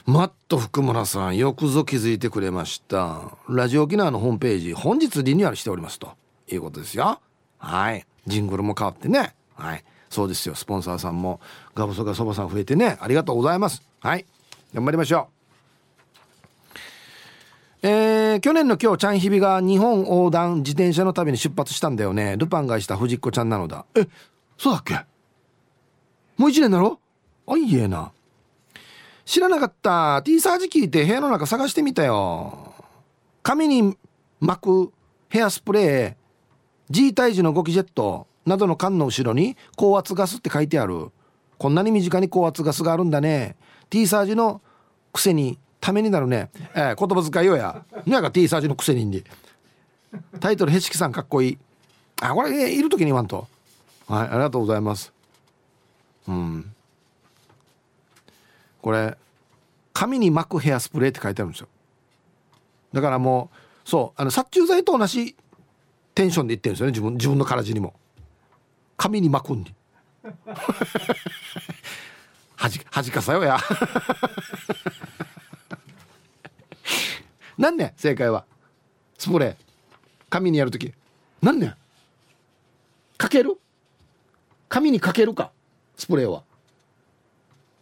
[0.05, 3.37] マット福村さんよくぞ気づいてくれました。
[3.49, 6.11] ラジオ沖縄のホームページ本日リニューアルしておりますと。
[6.49, 7.21] いうことですよ。
[7.59, 8.07] はい。
[8.27, 9.35] ジングルも変わってね。
[9.55, 9.85] はい。
[10.09, 10.55] そうですよ。
[10.55, 11.41] スポンサーさんも
[11.77, 13.83] ガボソガそばさん増えてねありがとうございます。
[14.01, 14.25] はい。
[14.75, 15.29] 頑張りましょ
[17.83, 17.87] う。
[17.87, 22.37] えー、去年の今日ちゃんひびが日本横断自転車の旅に出発したんだよね。
[22.39, 23.85] ルパンがした藤子ちゃんなのだ。
[23.95, 24.09] え
[24.57, 25.05] そうだっけ？
[26.39, 26.99] もう一年だろ？
[27.47, 28.11] あいいえな。
[29.27, 30.23] 知らなかった。
[30.25, 32.73] T サージ聞いて部屋の中探してみたよ。
[33.43, 33.97] 髪に
[34.41, 34.93] 巻く
[35.29, 36.15] ヘアスプレー
[36.91, 41.11] G 体重のゴキジェットなどの缶の後ろに高圧ガスって書いてある。
[41.59, 43.57] こんなに身近に高圧ガスがあるんだね。
[43.91, 44.61] T サージの
[45.13, 46.51] くせにためになるね。
[46.75, 47.85] えー、言葉遣いようや。
[48.07, 49.25] なんか T サージのくせに
[50.41, 51.59] タイトルへしきさんかっこいい。
[52.21, 53.47] あこれ、いる時に言わんと。
[54.07, 55.13] はいありがとうございます。
[56.29, 56.73] うん。
[58.83, 59.17] これ
[59.93, 61.69] 紙に巻くヘアスプレーって書いてあるんですよ。
[62.93, 65.35] だからもうそうあの殺虫剤と同じ
[66.15, 67.95] テンションで言ってるんですよね自分自分の体にも。
[68.97, 69.75] 髪に巻くんに
[72.57, 73.59] はじはじかさよや。
[77.59, 78.45] 何ね正解は。
[79.19, 79.57] スプレー。
[80.29, 80.93] 髪にやるとき。
[81.43, 81.75] 何ね
[83.17, 83.59] かける？
[84.69, 85.53] 髪にかけるか？
[85.97, 86.43] スプレーは。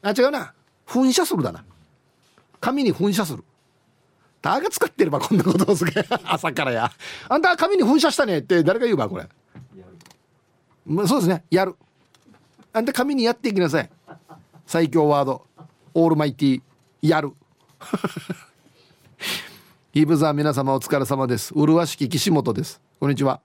[0.03, 0.53] あ違うな。
[0.86, 1.64] 噴射するだな。
[2.61, 3.42] 髪に噴射する。
[4.42, 6.92] たが使ってればこんなことをすげ 朝からや。
[7.28, 9.26] あんた髪に噴射したねって誰が言うばこれ？
[10.86, 11.45] まあ、そうですね。
[11.51, 11.74] やる
[12.77, 13.91] あんた紙にやっていきなさい。
[14.66, 15.47] 最強ワード。
[15.95, 16.61] オールマイティ
[17.03, 17.33] やる。
[19.95, 21.55] イブザー皆様お疲れ様です。
[21.55, 22.81] 麗しき岸本です。
[22.99, 23.41] こんにちは。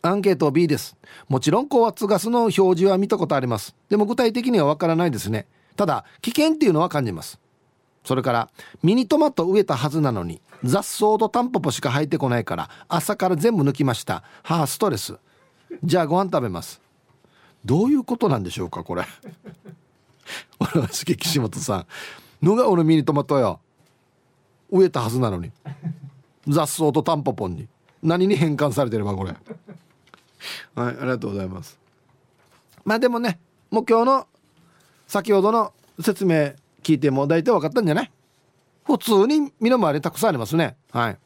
[0.00, 0.96] アンケート B です。
[1.28, 3.74] もちろん高圧ガスの表示は見たことあります。
[3.88, 5.48] でも具体的にはわからないですね。
[5.74, 7.40] ただ危険っていうのは感じます。
[8.04, 8.48] それから
[8.84, 14.22] ミニトマト植えたはずなのに雑草とタンポポしか生えてこないから朝から全部抜きました。
[14.44, 15.18] はあストレス。
[15.82, 16.83] じゃあご飯食べます。
[17.64, 19.04] どういうことなんでしょうかこれ。
[20.60, 21.86] 俺は好き岸本さん。
[22.44, 23.60] のが俺ミニトマトよ。
[24.70, 25.50] 植えたはずなのに。
[26.48, 27.68] 雑草とタンポポンに。
[28.02, 29.30] 何に変換されてればこれ。
[29.30, 29.40] はい
[30.74, 31.78] ありがとうございます。
[32.84, 33.38] まあでもね
[33.70, 34.26] もう今日の
[35.06, 36.52] 先ほどの説明
[36.82, 38.10] 聞いても大体分かったんじゃない？
[38.84, 40.76] 普通に身の回りたくさんありますね。
[40.90, 41.18] はい。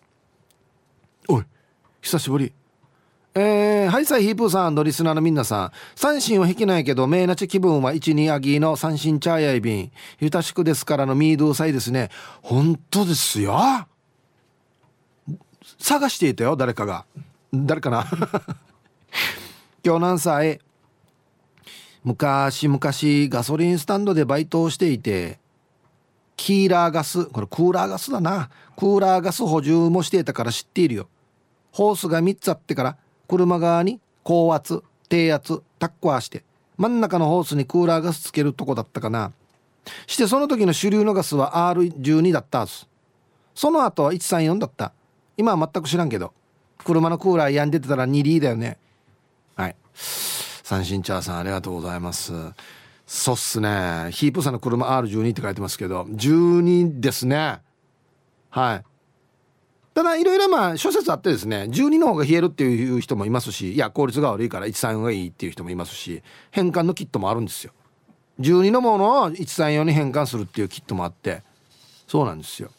[1.28, 1.44] おい
[2.00, 2.52] 久しぶり。
[3.34, 5.72] えー、ハイサイヒープーさんのリスナーのみんなさん。
[5.94, 9.92] 三振は引きないけどメーナチ気分は12アギーの三振チャーヤイビン。
[10.18, 12.10] ゆたしくですからのミードゥーサイですね。
[12.42, 13.86] 本当ですよ。
[15.78, 17.04] 探していたよ誰かが。
[17.52, 18.06] 誰かな？
[19.84, 20.60] 今日何歳
[22.04, 25.38] 昔々ガソリンスタンドでバイトをしていて
[26.36, 27.26] キーラーガス。
[27.26, 28.50] これクーラーガスだな。
[28.76, 31.08] クーラーガス補充もしていたから知っているよ。
[31.72, 32.96] ホースが3つあってから
[33.28, 36.42] 車側に高圧低圧タッコアして
[36.76, 39.32] 真ん中のホースにクーラーガスつけるとこだったかな。
[40.06, 42.86] してその時の主流のガスは R12 だったはず。
[43.54, 44.92] その後は134だった。
[45.36, 46.32] 今は全く知らんけど
[46.84, 48.78] 車のクーラー病んでてたら2リーだよね。
[49.56, 49.76] はい。
[49.94, 52.32] 三振チャーさんありがとうございます。
[53.06, 54.10] そうっすね。
[54.12, 57.60] ヒープさんの車 R12 って書いてますけど12ですね。
[58.50, 58.84] はい。
[59.98, 66.22] ただいろいろまあ諸説あってですね12の方が冷えるっていう人もいますしいや効率が悪いから134がいいっていう人もいますし
[66.52, 67.72] 変換のキットもあるんですよ。
[68.38, 71.42] 12のものを134に変換するっていうキットもあって
[72.06, 72.70] そうなんですよ。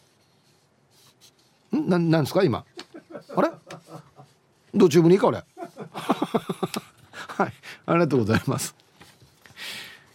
[1.76, 1.90] ん？
[1.90, 2.42] ななんですか？
[2.42, 2.64] 今。
[3.36, 3.50] あれ？
[4.72, 5.44] どっちもいいか俺。
[5.52, 7.52] はい。
[7.84, 8.74] ありがとうございます。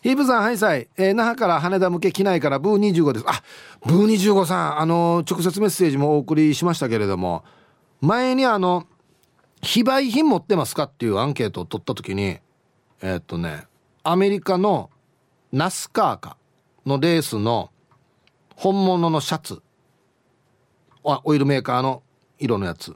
[0.05, 0.87] ヒープさん、ハイサイ。
[0.97, 3.25] えー、那覇から羽田向け機内からブー25です。
[3.27, 3.41] あ、
[3.83, 7.43] ブー25さん、あの、直接メッセージもお送りしましたけれども、
[8.01, 8.85] 前にあの、
[9.63, 12.37] 非売品持ってますかっていうアンケートを取った時に、
[13.01, 13.65] えー、っとね、
[14.03, 14.91] アメリカの
[15.51, 16.37] ナスカーカ
[16.85, 17.71] のレースの
[18.55, 19.63] 本物のシャツ、
[21.03, 22.03] あオイルメーカーの
[22.37, 22.95] 色のやつ、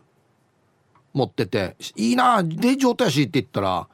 [1.13, 3.87] 持ってて、いいな、で状態やしって言ったら、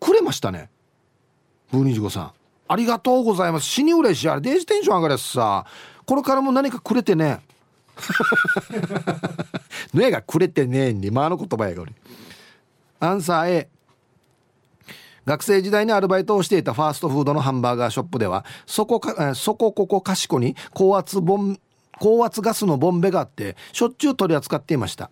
[0.00, 0.71] くれましたね。
[1.72, 2.32] ブー25さん
[2.68, 3.66] ありがとうございます。
[3.66, 4.28] 死に嬉しい。
[4.30, 5.66] あれデージテンション上がるやつさ。
[6.06, 7.40] これからも何かくれてね。
[9.92, 11.92] ねえがくれてねえにまあの言葉やがり
[13.00, 13.68] アンサー A
[15.26, 21.60] 学生時代にアルバイトをしていたファーストフードのハンバーガーショップではそこかそこここかしこに高圧ボン
[22.00, 25.10] 高圧ガスのボンベがあってしょっちゅう取り扱っていました。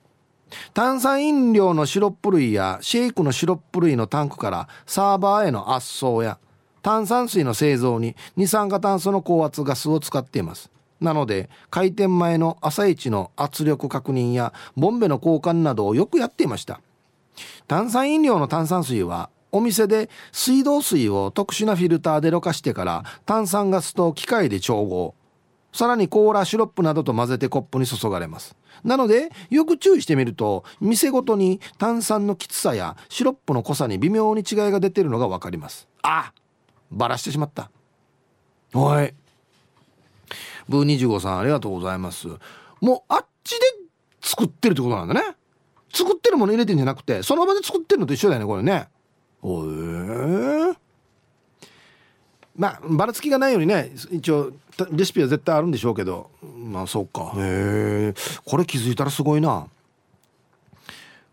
[0.75, 6.39] 炭酸飲料のシロップ類やシェイクのシロップ類のタンクからサーバーへの圧送や
[6.83, 10.71] 炭酸水の製造に二酸化炭素の高圧ガスを使っています。
[11.01, 16.81] なので開店前の朝一の圧力確認やボンベの交換などをよくやっていました。
[17.67, 25.15] 炭酸飲料の炭酸水はお店で水道水を特殊なフィルターでろ過してから炭酸ガスと機械で調合。
[25.73, 28.57] さらにコーラシロップなどと混ぜてコップに注がれます。
[28.85, 35.89] なのでよく注意してみると店ごとに炭酸のきつさやシロップの濃さに微妙に違いが出てるのが分かります。
[36.03, 36.33] あ
[36.91, 37.71] バラしてしまった。
[38.73, 39.15] はい。
[40.69, 42.29] ブー25さんありがとうございます。
[42.81, 43.67] もうあっちで
[44.23, 45.37] 作ってるってことなんだね。
[45.93, 48.89] 作ってるもの入れてんじゃなくてその場で作ってるのと一緒だよねこれね。
[49.43, 50.77] おえー、
[52.55, 54.53] まあばらつきがないようにね一応
[54.93, 56.31] レシピは絶対あるんでしょうけど。
[56.43, 57.33] まあそうか。
[57.37, 58.15] へえ。
[58.45, 59.67] これ気づいたらすごいな。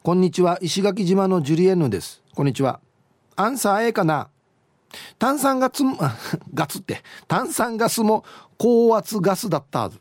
[0.01, 0.57] こんにちは。
[0.61, 2.23] 石垣島のジュリエンヌです。
[2.33, 2.79] こんにちは。
[3.35, 4.29] アンサー A かな？
[5.19, 5.83] 炭酸 ガス
[6.53, 8.23] ガスって炭酸ガスも
[8.57, 9.99] 高圧ガスだったはず。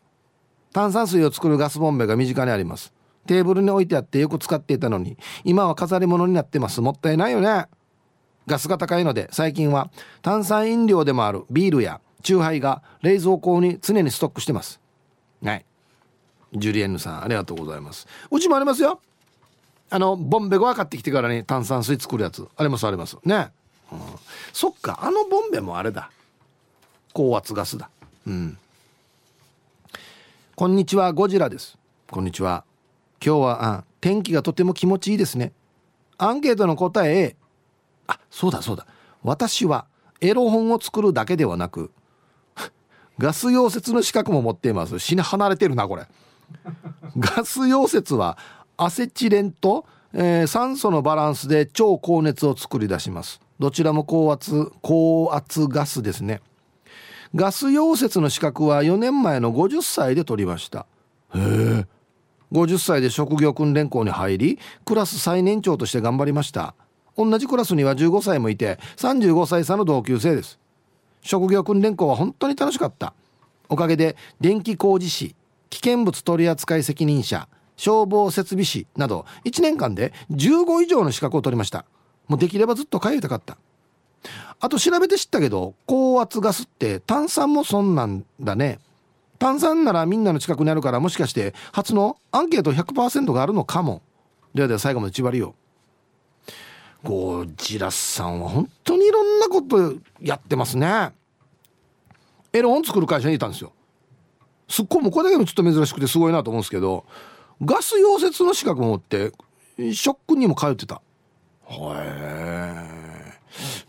[0.72, 2.92] 炭酸水を作るガスボンベが身近にあります。
[3.26, 6.80] テーブルに置いてあってよく使っていたのに今は飾り物になってます。
[6.80, 7.66] もったいないよね。
[8.46, 9.90] ガスが高いので最近は
[10.22, 14.80] 炭酸飲料でもあるビールやチューハイが冷蔵庫に常にストックしてます。
[15.42, 15.64] はい。
[16.54, 18.06] ジュリエンヌさんありがとうございます。
[18.30, 19.00] うちもありますよ。
[19.88, 23.16] あのボンベが買ってきてからに炭酸水作るやつありますあります。
[23.24, 23.50] ね、
[23.92, 23.98] うん、
[24.52, 26.10] そっかあのボンベもあれだ。
[27.12, 27.88] 高圧ガスだ。
[28.26, 28.58] うん。
[30.54, 31.78] こんにちはゴジラです。
[32.10, 32.64] こんにちは。
[33.24, 35.52] 今日はあ天気がとても気持ちいいですね。
[36.18, 37.36] アンケートの答え A
[38.06, 38.86] あそうだそうだ。
[39.22, 39.86] 私は
[40.20, 41.90] エロ本を作るだけではなく
[43.18, 44.98] ガス溶接の資格も持っています。
[44.98, 46.06] 死に離れてるなこれ。
[47.18, 48.38] ガス溶接は
[48.76, 49.86] アセチレンと、
[50.18, 53.38] えー、酸素のバランスで超高熱を作り出します。
[53.60, 56.40] どちらも高圧高圧ガスですね。
[57.34, 60.86] ガス溶接の資格は4年前の50歳で取りました。
[61.34, 61.86] へえ
[62.50, 66.74] 50歳で職業訓練校に入りクラス最年長として頑張りました。
[67.14, 70.58] 同じクラスには15歳もいて35歳差の同級生です。
[71.20, 73.12] 職業訓練校は本当に楽しかった。
[73.68, 75.34] おかげで電気工事士
[75.68, 81.84] 危険物取扱責任者消防設備士など1年間で15以上の資格を取りました。
[82.28, 83.56] もうできればずっと通いたかった。
[84.58, 88.80] あと調べて知ったけど高圧ガスって炭酸もそんなんだね。
[89.38, 94.02] 炭酸ならみんなの近くにあるからもしかして初のアンケート100%があるのかも。
[94.54, 95.54] ではでは最後まで縛りよ
[97.02, 101.12] ゴジラさんは本当にいろんなことやってますね。
[102.52, 103.72] エロ本作る会社にいたんですよ。
[104.68, 107.04] すっごいもうこれだけでもちょっと珍しくてすごいなと思うんですけど
[107.64, 109.32] ガス溶接の資格も持って
[109.78, 111.00] ショックにも通ってた。
[111.68, 111.76] へ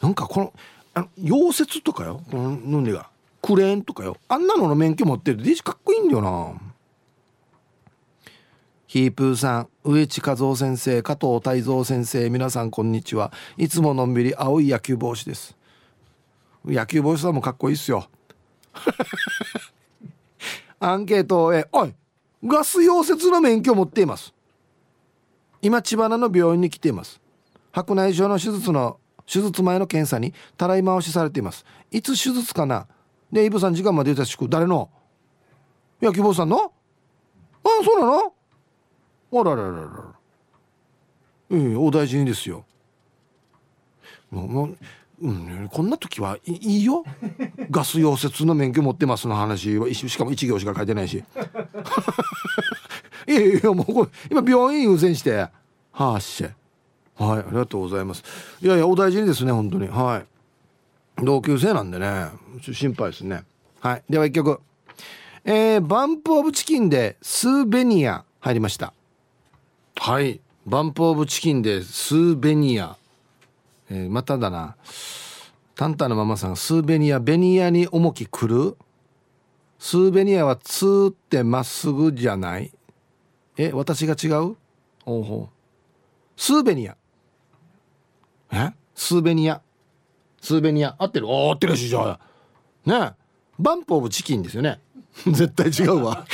[0.04, 0.54] えんかこの
[0.94, 2.22] あの溶接とかよ。
[2.32, 3.10] このなんでが
[3.42, 4.18] クレーンとかよ。
[4.28, 6.54] あんなのの免許持ってるデジかっこいいんだよな。
[8.88, 13.34] ヒープーさん植地和夫先生加藤泰造先生皆さんこんにちは。
[13.58, 15.58] いつものんびり青い野球帽子です。
[16.66, 18.08] 野球帽子さんもかっこいいっすよ。
[20.80, 21.94] アンケートへおい
[22.46, 24.34] ガス溶接の免許を持っています。
[25.62, 27.20] 今千葉の病院に来ています。
[27.72, 31.66] 白内障の手術の手術前の検査にたらい回しされています。
[31.92, 32.88] いつ手術かな？
[33.32, 34.90] でイブさん時間まで言うたしく誰の？
[36.02, 36.72] 野球坊さんの？
[37.64, 38.34] あそうなの？
[39.34, 40.16] あららららら。
[41.50, 42.66] ええお大事にですよ。
[44.30, 44.78] もう
[45.20, 47.04] うん、こんな時はいいよ。
[47.72, 51.24] ガス溶接の免許持ってますの話はしかも1行しか書いてないし。
[53.28, 55.34] いやいやもうこれ今病院優先して。
[55.34, 55.52] は
[55.92, 58.24] あっしはいありがとうございます。
[58.62, 59.88] いやいやお大事にですね本当に。
[59.88, 61.26] はい。
[61.26, 62.28] 同級生なんでね
[62.62, 63.44] 心配ですね。
[63.80, 64.04] はい。
[64.08, 64.60] では一曲。
[65.44, 68.94] えー、バンプオブチキンでスーベニア入りました。
[69.96, 70.42] はい。
[70.68, 72.98] バンプオブチキンでスーベニア
[73.90, 74.76] えー、まただな
[75.76, 78.78] タンタのママさんスーベニアベニヤに重き来る？
[79.80, 82.72] スーベニアはツーってまっすぐじゃない？
[83.58, 84.56] え私が違う？
[85.06, 85.50] おほ
[86.36, 86.98] スーベニア。
[88.52, 88.74] え？
[88.96, 89.62] スーベニア。
[90.42, 90.96] スーベニア。
[90.98, 91.28] 合ってる？
[91.28, 92.20] 合ってるしじゃあ。
[92.86, 93.12] ね
[93.60, 94.80] バンプオブチキンですよね。
[95.26, 96.26] 絶対違うわ。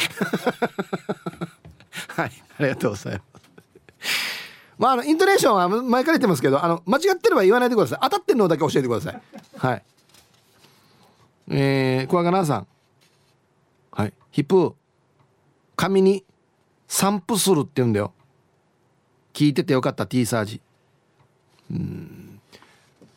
[2.15, 3.32] はいありがとうございます。
[4.77, 7.99] まあ、あの、イントネーションは前から言ってますけど、あの、間違ってれば言わないでください。
[8.01, 9.21] 当たってるのだけ教えてください。
[9.57, 9.83] はい。
[11.49, 12.67] えー、小若菜さん。
[13.91, 14.13] はい。
[14.31, 14.75] ヒップ
[15.75, 16.23] 紙に
[16.87, 18.13] 散布するって言うんだよ。
[19.33, 20.61] 聞いててよかった T サージ。
[21.71, 22.22] うん。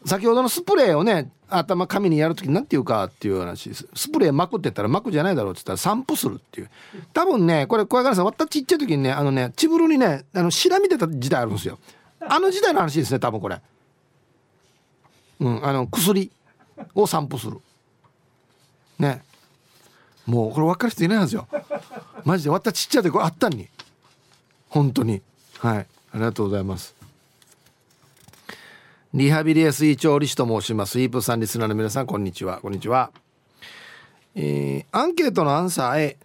[0.07, 3.69] 先ほどのスプレーをね、頭紙にやるとき何て言うかっていう話。
[3.69, 6.71] ですスプレー巻くって言ったら巻くじゃないだろうって言ったら散布するっていう。
[7.13, 11.79] 多分ねこれ小柄さん割ったちっちゃい時にねあのねチブルにねあの白見てた時代あるんですよ。
[12.21, 13.61] あの時代の話ですね多分これ。
[15.41, 16.31] うんあの薬
[16.95, 17.61] を散布する。
[18.99, 19.23] ね。
[20.25, 21.47] もうこれ分かる人いないんですよ。
[22.25, 23.69] マジで割ったちっちゃい時これあったんに。
[24.69, 25.23] 本当に。
[25.59, 25.79] はい。
[25.79, 26.96] ありがとうございます。
[29.17, 31.01] リハビリエスイ調理師と申します。
[31.01, 32.61] イープさんリスナーの皆さんこんにちは。
[32.61, 33.13] こんにちは。
[34.35, 36.19] えー、アンケートのアンサー A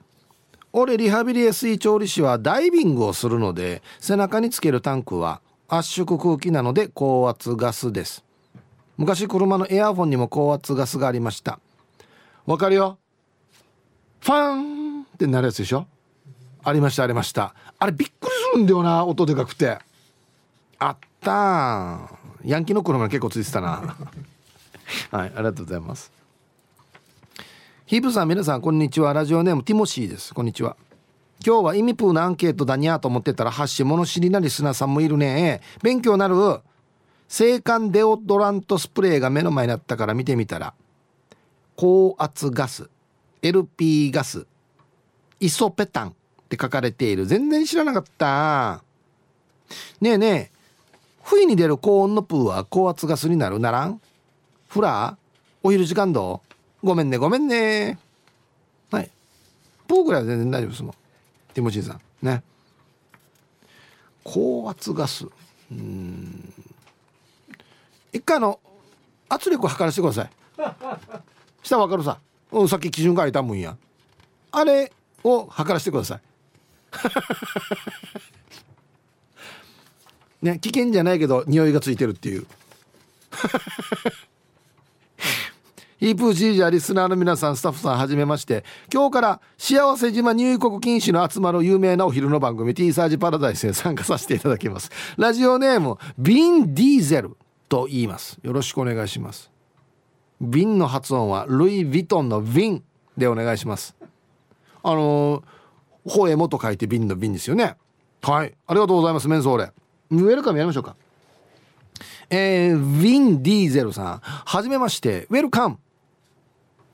[0.73, 5.39] 俺リハビリエスイ調理師はダイビングをするので背中につけるタンクは
[5.69, 8.25] 圧縮空気なので高圧ガスです。
[8.97, 11.61] 昔車のエアフォンにも高圧ガスがありました。
[12.45, 12.97] わかるよ。
[14.19, 15.87] ファンってなるやつでしょ？
[16.61, 17.55] ありましたありました。
[17.79, 19.77] あれびっくりするんだよな音でかくて。
[20.77, 23.95] あったヤンキーの車結構ついてたな。
[25.11, 26.11] はいありがとうございます。
[27.85, 29.13] ヒープさん皆さんこんにちは。
[29.13, 30.33] ラジオネームティモシーです。
[30.33, 30.75] こんにちは。
[31.45, 35.61] 今日は意味プーのアンケートだにゃと思ってたら発信物知りなリスナーさんもいるね。
[35.81, 36.35] 勉強なる
[37.27, 40.73] 制汗デオドラントスプレーが目の前にあったから見てみたら
[41.75, 42.89] 高圧ガス
[43.41, 44.45] LP ガス
[45.39, 46.13] イソペタンっ
[46.49, 47.25] て書かれている。
[47.25, 48.83] 全然知らなかった。
[49.99, 50.60] ねえねえ
[51.23, 54.01] 冬に出る高温のプーは高圧ガスになるならん？
[54.67, 55.15] フラー
[55.63, 56.41] お昼時間ど
[56.83, 56.87] う？
[56.87, 57.99] ごめんねごめんね。
[58.89, 59.11] はい。
[59.87, 60.93] プーぐらいは全然大丈夫ですもん。
[61.53, 62.01] ティモチンさん。
[62.21, 62.43] ね。
[64.23, 65.27] 高圧ガス。
[65.71, 66.53] うん。
[68.11, 68.59] 一回の
[69.29, 70.29] 圧力を測らせてください。
[71.63, 72.19] 下わかるさ。
[72.51, 73.77] うんさっき基準が開いたもんや。
[74.51, 74.91] あれ
[75.23, 76.21] を測らせてください。
[80.41, 82.45] ね危険じゃないけど匂いがついてるっていう。
[85.99, 94.89] ヒープージージャーリスナーの皆さんスタッフさんはじめまして今日から幸せ島入国禁止の集まる有名なお昼の番組 T サージパラダイスへ参加させていただきます。
[95.15, 97.37] ラジオネームビン・ディーゼル
[97.69, 98.39] と言います。
[98.41, 99.51] よろしくお願いします。
[100.41, 102.83] ビンの発音はルイ・ヴィトンのヴィン
[103.15, 103.95] でお願いします。
[104.81, 107.75] あのー、ホエモと書いてビンのビンですよね。
[108.23, 108.55] はい。
[108.65, 109.71] ありがとうございますメンソーレ。
[110.11, 110.95] ウェルカムやりましょうか。
[112.29, 114.19] えー、ヴィン・ディーゼルさん。
[114.19, 115.27] はじめまして。
[115.29, 115.79] ウェルカム。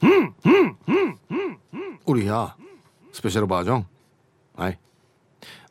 [0.02, 2.00] うんうんうんうんうん。
[2.06, 2.56] おりや。
[3.12, 3.88] スペシャルバージョン。
[4.56, 4.80] はい。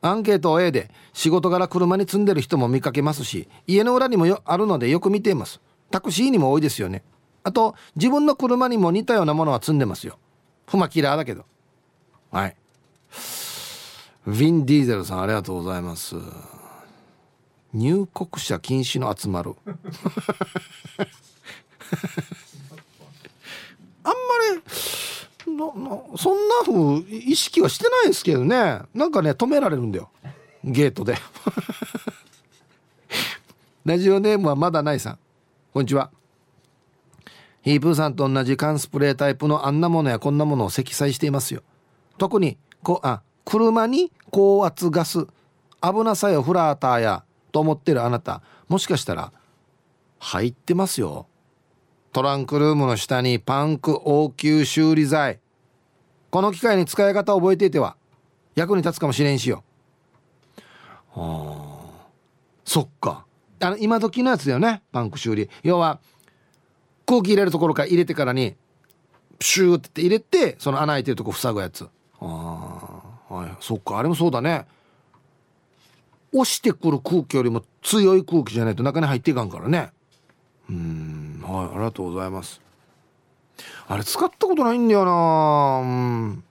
[0.01, 0.91] アンケートを A で。
[1.17, 5.61] 仕事柄車に積んでる人も見かけますし家の裏にもあるのでよく見ています。
[5.91, 7.03] タクシーにも多いですよね。
[7.43, 10.19] あと自分の車にも似たようなものは積んでますよ。
[10.67, 11.47] フマキラーだけど。
[12.31, 12.57] はい。
[14.27, 16.17] ヴィン・ディーゼルさんありがとうございます。
[17.77, 19.55] 入国者禁止の集まる。
[24.03, 24.17] あんま
[25.47, 25.73] りなな
[26.17, 28.81] そんなふう意識はしてないですけどね。
[28.95, 30.09] なんかね止められるんだよ。
[30.65, 31.19] ゲートで。
[33.85, 35.19] ラジオネームはまだないさん。
[35.75, 36.11] こんにちは。
[37.61, 41.63] ヒープーさんと同じ缶スプレータイプのあんなものやこんなものを積載していますよ。
[42.17, 45.27] 特にこあ車に高圧ガス。
[45.83, 47.27] 危なさよフラーターや
[47.57, 48.43] と思ってるあなた。
[48.69, 49.33] もしかしたら
[50.19, 51.27] 入ってますよ。
[52.13, 55.41] トランクルームの下にパンク応急修理剤。
[56.29, 57.97] この機械に使い方を覚えていては
[58.57, 59.65] 役に立つかもしれんしよ。
[61.15, 62.09] はあ
[62.67, 63.25] そっか。
[63.61, 64.83] あの今時のやつだよね。
[64.93, 65.49] パンク修理。
[65.63, 65.99] 要は
[67.07, 68.55] 空気入れるところから入れてからに
[69.39, 71.89] プシューって入れてその穴開いてるとこ塞ぐやつ。
[72.21, 73.57] ああはい。
[73.61, 73.99] そっか。
[73.99, 74.67] あれもそうだね。
[76.33, 79.91] 押してくる空気よりも強い空気じゃないと中に入っていかんからね。
[80.69, 81.43] うん。
[81.45, 82.61] はいありがとうございます。
[83.89, 85.81] あれ使ったことないんだよな。
[85.83, 86.45] うん。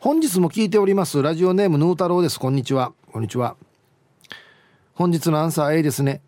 [0.00, 1.22] 本日も聞いております。
[1.22, 2.40] ラジオネームヌー太郎です。
[2.40, 2.92] こんにちは。
[3.12, 3.56] こんにちは。
[4.94, 6.22] 本日のアンサー A ですね。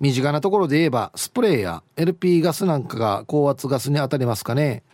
[0.00, 4.84] 身近なところで言えばスプレーや LP ガスなんかが高圧ガスに当たりますかね。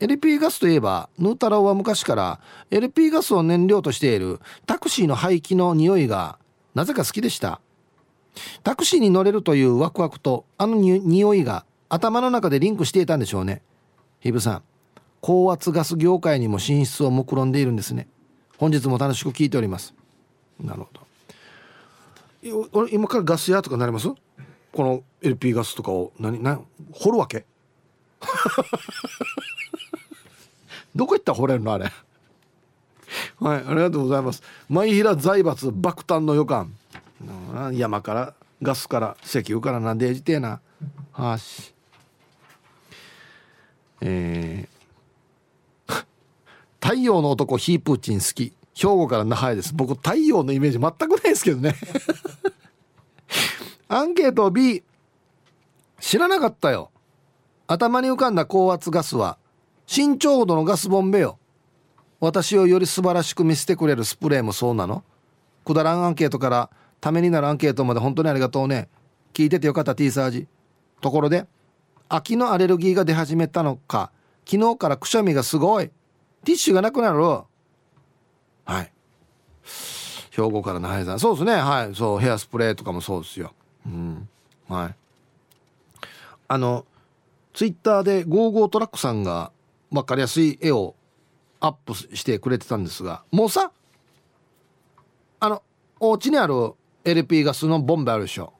[0.00, 2.40] LP ガスといえばヌー太郎は昔から
[2.70, 6.38] LP ガスを燃料としているタクシーの排気の匂いが
[6.74, 7.60] なぜか好きでした。
[8.62, 13.62] タクシーに乗れるというワクワクとあの匂いが頭の中でリンクしていたんでしょうね。
[14.20, 14.62] ヒブさん
[15.20, 18.08] 高圧ガス業界にも進出を目論んでいるんですね。
[18.56, 19.92] 本日も楽しく聞いております。
[20.58, 21.00] なるほど。
[22.72, 24.08] 俺今からガス屋とかなります？
[24.72, 27.44] この LP ガスとかを何何掘るわけ？
[30.94, 31.84] どこ行ったら掘れるのあれ？
[33.40, 34.42] はいありがとうございます。
[34.68, 36.74] 前平財閥爆誕の予感。
[37.72, 40.60] 山からガスから石油からなんでえじてえな。
[41.12, 41.74] はし。
[44.02, 46.04] えー、
[46.80, 48.54] 太陽の男ヒープーチン好き。
[48.74, 49.74] 兵庫から那覇へです。
[49.74, 51.74] 僕太陽のイメージ全くないですけどね。
[53.88, 54.82] アンケート B
[55.98, 56.90] 知らなかったよ。
[57.66, 59.36] 頭に浮かんだ高圧ガスは
[59.90, 61.38] 身長ほどのガスボンベよ。
[62.20, 65.02] 私をより素晴らしく見せてくれるスプレーもそうなの？
[65.64, 66.70] くだらんアンケートから
[67.00, 68.88] ためになるアンケートまで本当にありがとうね。
[69.32, 70.46] 聞いててよかった ティーサージ。
[71.00, 71.46] ところで
[72.08, 74.12] 秋のアレルギーが出始めたのか。
[74.48, 75.88] 昨日からくしゃみがすごい。
[76.44, 77.20] ティッシュがなくなる。
[77.22, 77.46] は
[78.82, 78.92] い。
[80.30, 81.54] 兵庫から那覇さんそうですね。
[81.54, 81.94] はい。
[81.94, 83.52] そうヘアスプレーとかもそうですよ。
[83.86, 84.28] うん。
[84.68, 84.94] はい。
[86.48, 86.84] あの
[87.54, 89.52] ツイッターでゴーゴートラックさんが
[89.90, 90.94] 分かりやすい絵を
[91.60, 93.72] アップしてくれてたんですがもうさ
[95.40, 95.62] あの
[95.98, 96.74] お家にある
[97.04, 98.52] LP ガスのボンベあるでしょ。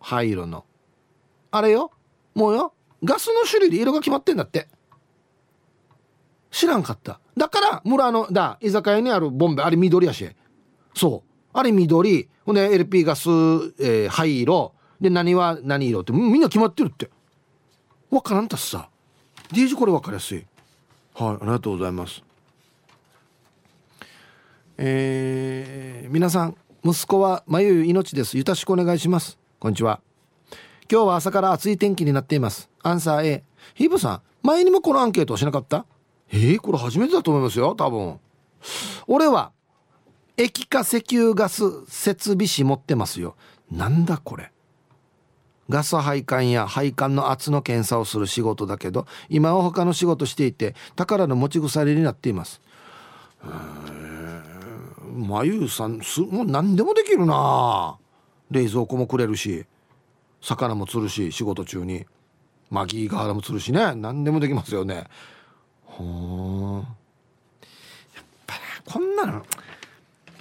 [0.00, 0.64] 灰色の。
[1.50, 1.90] あれよ？
[2.34, 2.72] もうよ？
[3.02, 4.68] ガスの種類で色が決まってんだって。
[6.50, 7.20] 知らんかった。
[7.36, 10.28] だから村のだ居酒屋にあるボンベあれ緑やし。
[10.94, 11.30] そう。
[11.52, 12.28] あれ緑。
[12.44, 14.74] ほんで LP ガス、えー、灰色。
[15.00, 16.12] で何は何色って。
[16.12, 17.10] みんな決まってるって。
[18.10, 18.88] わからんたっさ。
[19.52, 20.44] DJ これ分かりやすい。
[21.16, 22.24] はいありがとうございます。
[24.76, 28.36] えー、皆さん息子はまゆ命です。
[28.36, 29.38] よろしくお願いします。
[29.60, 30.00] こんにちは。
[30.90, 32.68] 今日は朝から暑い天気になっています。
[32.82, 33.44] アンサー A
[33.74, 35.86] ヒブさん前にもこのアンケートをしなかった？
[36.32, 38.18] えー、これ初めてだと思いますよ多分。
[39.06, 39.52] 俺は
[40.36, 43.36] 液化石油ガス設備士持ってますよ。
[43.70, 44.50] なんだこれ。
[45.68, 52.60] ガス配管や配管の圧の検査をする仕事だけど今は他の仕事していて宝の持ち腐れになっています。
[55.16, 57.96] まゆうさんすもう何でもできるな。
[58.50, 59.64] 冷蔵庫もくれるし
[60.40, 62.06] 魚も釣るし仕事中に。
[62.70, 63.94] マギーガーラも釣るしね。
[63.94, 65.04] 何でもできますよね。
[65.84, 66.84] ほ
[68.16, 68.54] やっぱ
[68.84, 69.44] こんなの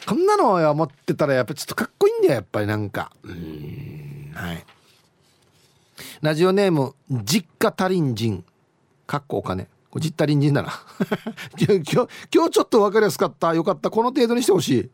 [0.07, 3.11] こんなのを持ってたらやっぱちょっとかっこいいんだよやっぱりなんか。
[3.24, 4.65] うんはい。
[6.24, 8.45] ラジオネーム実家足りん人。
[9.05, 9.65] かっこお金。
[9.91, 10.71] これ実家隣人だな。
[11.59, 11.93] 今日
[12.34, 13.53] 今日ちょっと分かりやすかった。
[13.53, 13.89] よかった。
[13.89, 14.89] この程度にしてほしい。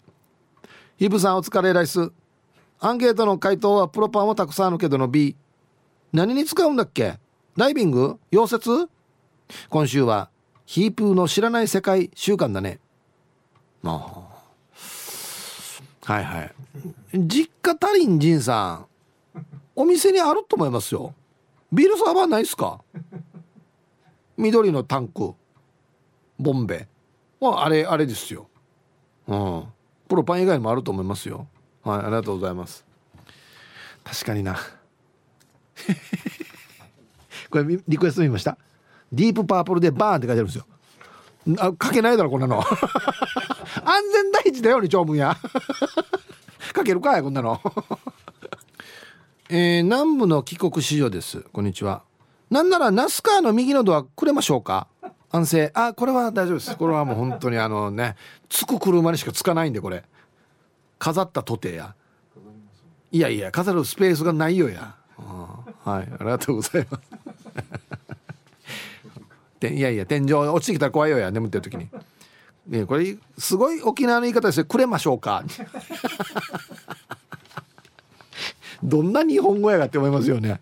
[0.97, 2.11] ヒブさんお疲れライス。
[2.80, 5.36] アンケートの回答はプロパンはたくさんあるけどの B
[6.13, 7.19] 何に使うんだっけ？
[7.55, 8.17] ダイビング？
[8.32, 8.89] 溶接？
[9.69, 10.32] 今週は
[10.65, 12.09] ヒープーの知らない世界。
[12.15, 12.80] 週間だね。
[13.84, 14.23] あ
[16.07, 16.55] あはいはい。
[17.13, 18.86] 実家足りん人さ
[19.36, 19.41] ん。
[19.75, 21.13] お店にあると思いますよ。
[21.72, 22.82] ビールサーバーないっすか？
[24.38, 25.34] 緑のタンク。
[26.39, 26.88] ボンベ。
[27.39, 28.49] はあれあれですよ。
[29.28, 29.63] うん。
[30.07, 31.47] プロパン以外もあると思いますよ。
[31.84, 32.86] はいありがとうございます。
[34.03, 34.57] 確かにな。
[37.49, 38.57] これリクエスト見ました？
[39.11, 40.65] ディープパープルでバーンって書いてあるんですよ。
[41.59, 42.59] あ書けないだろこんなの。
[42.63, 42.65] 安
[44.13, 45.38] 全第一だよね長文や。
[46.76, 47.59] 書けるかいこんなの
[49.52, 51.41] えー、南部の帰国子女です。
[51.52, 52.04] こんにちは。
[52.52, 54.88] なんならナスカーの右のドアくれましょうか？
[55.32, 55.72] 安静。
[55.74, 56.78] あこれは大丈夫です。
[56.78, 58.16] これはもう本当にあのね
[58.47, 60.04] つく車にしかつかないんでこれ。
[61.00, 61.95] 飾ったとてや。
[63.12, 66.04] いやいや飾るスペースがないよや、はい。
[66.04, 67.00] ありがとうございま
[69.60, 69.66] す。
[69.74, 71.32] いやいや天井落ちてきたら怖いよや。
[71.32, 71.89] 眠ってる時に。
[72.68, 75.43] ねこれすごい沖縄の言い方ですよくれましょうか？
[78.84, 80.59] どんな日本語やがって思いますよね。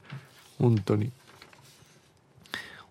[0.60, 1.12] 本当に。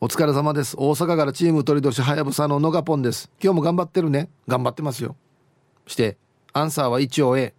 [0.00, 0.76] お疲れ様です。
[0.78, 3.30] 大阪からチーム鳥年はやぶさののがぽんです。
[3.42, 4.28] 今日も頑張ってるね。
[4.46, 5.16] 頑張ってますよ。
[5.86, 6.16] して
[6.52, 7.54] アンサーは一応 A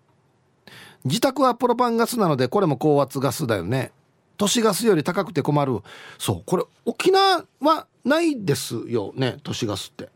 [1.03, 3.91] 自宅はプロパンガスなのでこれも高圧ガスだよね。
[4.37, 5.79] 都市ガスより高くて困る。
[6.19, 9.37] そうこれ沖縄はないですよね。
[9.43, 10.09] 都市ガスって。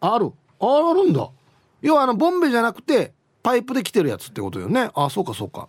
[0.00, 0.32] ある。
[0.60, 1.28] あるんだ。
[1.82, 4.90] 要はあのボンベじゃなくてパイプで来てるやつってことよね。
[4.94, 5.68] あそうかそうか。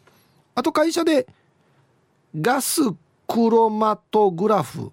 [0.58, 1.28] あと会社で
[2.42, 2.82] ガス
[3.28, 4.92] クロマトグラフ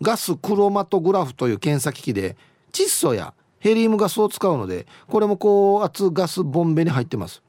[0.00, 2.36] ガスクロマトグラフという検査機器で
[2.72, 7.44] 窒素やヘリウムガスを使うのでこれも高圧ガスボンベに入ってます。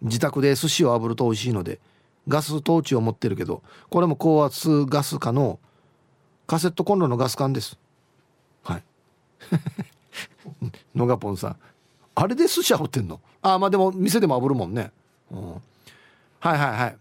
[0.00, 1.78] 自宅で寿司を炙ると美味しいので
[2.26, 5.60] ガストーチを持ってるけどこれも高圧ガス化の
[6.48, 7.78] カセットコンロのガス管です。
[8.64, 8.82] はい。
[10.92, 11.56] 野賀ポンさん。
[12.16, 13.20] あれで寿司炙ってんの？
[13.42, 14.90] あまあでも店でも炙るもんね、
[15.30, 15.62] うん、
[16.42, 16.96] はいはいはい。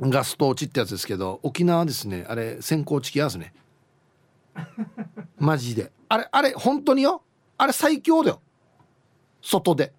[0.00, 2.26] ガストーチってやつですけど沖縄ですね。
[2.28, 3.54] あれ先行チキやすね。
[5.38, 5.92] マジで。
[6.08, 7.22] あれあれ本当によ？
[7.56, 8.40] あれ最強だよ。
[9.40, 9.92] 外で。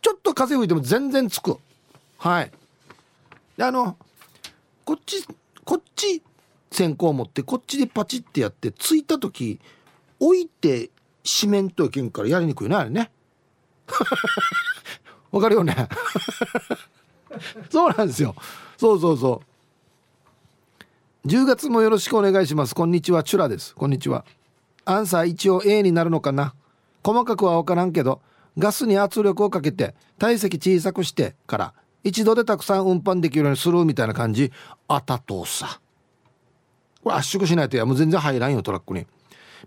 [0.00, 1.58] ちょっと風吹いても全然つく
[2.16, 2.50] はい。
[3.58, 3.98] であの
[4.86, 5.22] こっち
[5.62, 6.22] こっち
[6.70, 9.60] 先行持ってこっちでパチってやってついた時
[10.20, 10.88] 置いて
[11.22, 13.10] 四面といけんからやりにくいなあれね。
[15.30, 15.74] わかるよね？
[17.70, 18.34] そうなんですよ。
[18.76, 19.42] そうそうそ
[21.24, 21.28] う。
[21.28, 22.74] 10月もよろしくお願いします。
[22.74, 23.22] こんにちは。
[23.22, 23.74] チュラです。
[23.74, 24.24] こんにちは。
[24.84, 26.54] アンサー一応 A になるのかな。
[27.02, 28.20] 細かくは分からんけど
[28.58, 34.52] ガスに圧力をかけて体積小さくしてから一度でたくさん運搬できるようにするみたいな感じ。
[34.88, 35.80] あたとさ。
[37.02, 39.06] これ圧縮しないといやもう全然入らんよトラックに。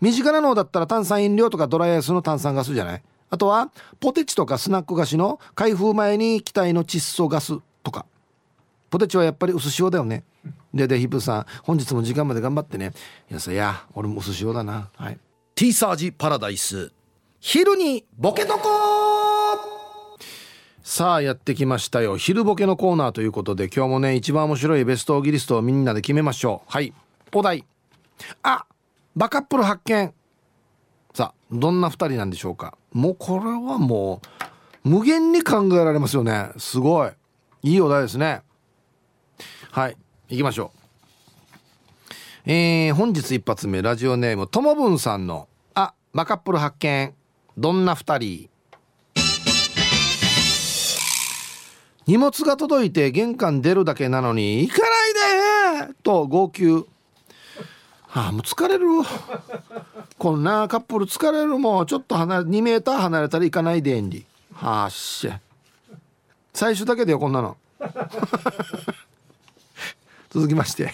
[0.02, 3.04] 身近なのだったら炭酸飲料とかドライアイスの炭酸ガスじゃない？
[3.30, 8.06] あとはポテチとかスナック菓子の開封前に期待の窒素ガスとか。
[8.90, 10.24] ポテチはやっぱり薄塩だよね。
[10.74, 12.94] ででヒップさん本日も時間まで頑張ってね。
[13.30, 14.90] いやさや俺も薄塩だな。
[14.96, 15.20] はい。
[15.56, 16.92] T サージパラダイス。
[17.40, 18.70] 昼にボケとこ
[20.82, 22.16] さあやってきましたよ。
[22.16, 26.72] 昼ボケのコーナーということで今日もね一番面白いベストギリストをみんなで決めましょう。
[26.72, 26.94] はい。
[27.34, 27.66] お題。
[28.42, 28.66] あ
[29.16, 30.14] バカップル発見。
[31.14, 34.22] さあどんな2人なんでしょうかもうこれはも
[34.84, 36.50] う無限に考えられますよね。
[36.58, 37.12] すごい。
[37.62, 38.42] いいお題ですね。
[39.70, 39.98] はい。
[40.30, 40.72] 行きましょ
[42.48, 42.50] う。
[42.50, 47.14] えー、本日一発目ラジオネームともぶんさんの「あマカップル発見。
[47.56, 48.50] どんな2人」
[52.08, 54.80] 荷物が届いて玄関出るだけなのに行か
[55.76, 56.88] ないでと号泣。
[58.14, 58.86] ああもう疲れる
[60.18, 65.30] こんなカップル疲れるもうちょっと離れ2メーター離れたら行かないでんりはあっし
[66.54, 67.58] 最初だけだよこんなの。
[70.32, 70.92] 続きまして。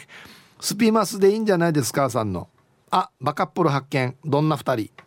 [0.59, 2.49] スピマスでいいんじゃないですかさんの。
[2.91, 4.13] あバカップル発見。
[4.25, 5.03] どんな2人。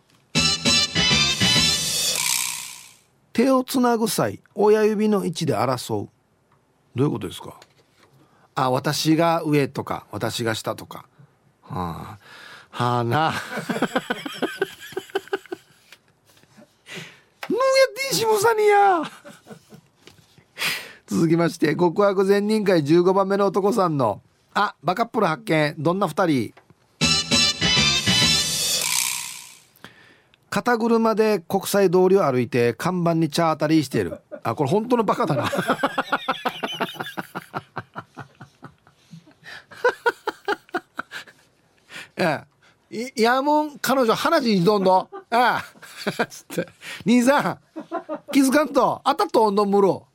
[3.33, 6.09] 手をつなぐ際親指の位置で争う。
[6.95, 7.59] どういうことですか？
[8.55, 11.05] あ私が上とか私が下とか。
[11.69, 12.17] はあ。
[12.69, 13.33] はあな。
[17.49, 19.03] ぬやってしもさにや。
[21.07, 24.21] 続きまして極悪善人会15番目の男さんの
[24.53, 25.75] あバカップル発見。
[25.77, 26.53] どんな2人？
[30.49, 34.19] 肩車で国際通りを歩いて看板に茶当たりしている。
[34.43, 35.51] あこれ本当のバカだな。
[42.17, 43.11] ええ。
[43.15, 45.07] いやもん彼女鼻血にどんどん。
[45.29, 45.63] あ
[46.19, 46.67] あつって。
[47.05, 47.59] 兄さん
[48.31, 49.01] 気づかんと。
[49.03, 50.07] あたとんどんむろ。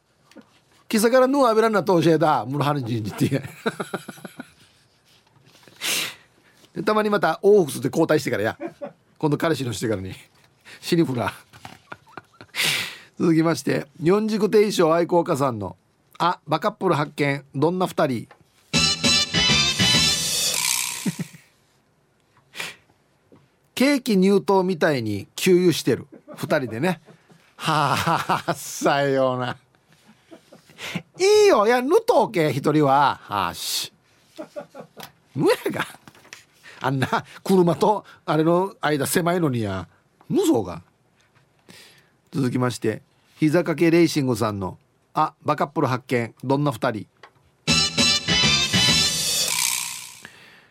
[0.88, 3.42] キサからぬあべらんなと教えたむろ鼻血にって。
[6.84, 8.59] たまにまた往復で交代してからや。
[9.18, 10.14] 今度彼氏のしてからに。
[10.80, 11.32] シリフラ
[13.18, 15.76] 続きまして四軸定称愛好家さんの
[16.18, 17.44] 「あバカップル発見。
[17.55, 18.28] どんな2人」
[23.75, 26.07] ケーキ入刀みたいに給油してる。
[26.37, 27.01] 2人でね。
[27.57, 29.57] はあさような。
[31.18, 31.66] いいよ。
[31.66, 33.20] いやぬとけ一人は。
[33.23, 33.93] はし。
[35.35, 35.87] むやが。
[36.81, 39.89] あんな車とあれの間狭いのにや。
[40.29, 40.83] 無双が。
[42.33, 43.03] 続きまして
[43.37, 44.79] 膝掛けレーシングさんの
[45.14, 46.35] 「あバカップル発見。
[46.43, 47.07] どんな2人」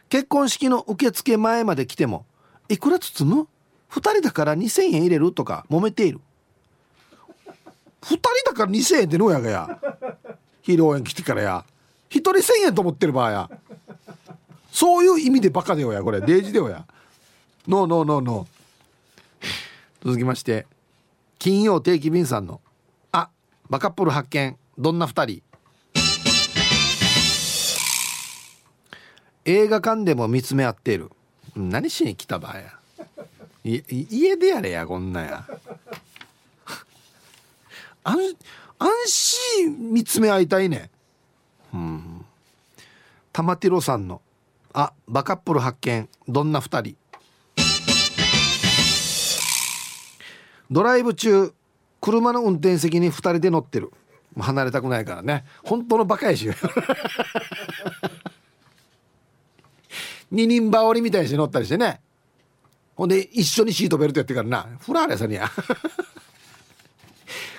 [0.10, 2.26] 結婚式の受付前まで来ても
[2.72, 3.48] 「いくら包む
[3.90, 6.22] ?2 人だから2,000円入れる?」とか揉めている。
[8.02, 9.80] 2人だから2,000円ってのやがや。
[10.64, 11.66] 披露宴来てからや。
[12.10, 13.50] 1人1,000円と思ってる場合や。
[14.72, 16.02] そういう意味でバカでよや。
[16.02, 16.86] これデージでよや。
[17.68, 20.66] ノーノーノーノー続きまして
[21.38, 22.60] 金曜定期便さんの
[23.12, 23.30] 「あ
[23.70, 24.58] バカップル発見。
[24.78, 25.44] どんな2人」
[29.46, 31.12] 映画館でも見つめ合っている。
[31.56, 32.74] 何しに来た場合や
[33.64, 35.46] 家でやれやこんなや。
[38.04, 38.36] 安
[39.06, 40.90] 心見つめ合いたいね
[41.74, 42.26] うん。
[43.32, 44.22] 玉ティロさんの
[44.74, 46.10] 「あバカップル発見。
[46.28, 46.98] どんな2人」
[50.72, 51.54] ドライブ中
[52.00, 53.92] 車の運転席に2人で乗ってる。
[54.40, 55.46] 離れたくないからね。
[55.64, 56.50] 本当のバカやし。
[60.32, 62.00] 二人羽織みたいにして乗ったりしてね
[62.96, 65.50] ほんで一緒にシートベルトやってからなフラーレさんにや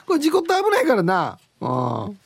[0.07, 2.19] これ事故って危ないからなうん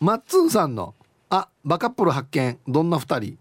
[0.00, 0.94] マッツンさんの
[1.30, 3.38] 「あバカップル発見どんな2人」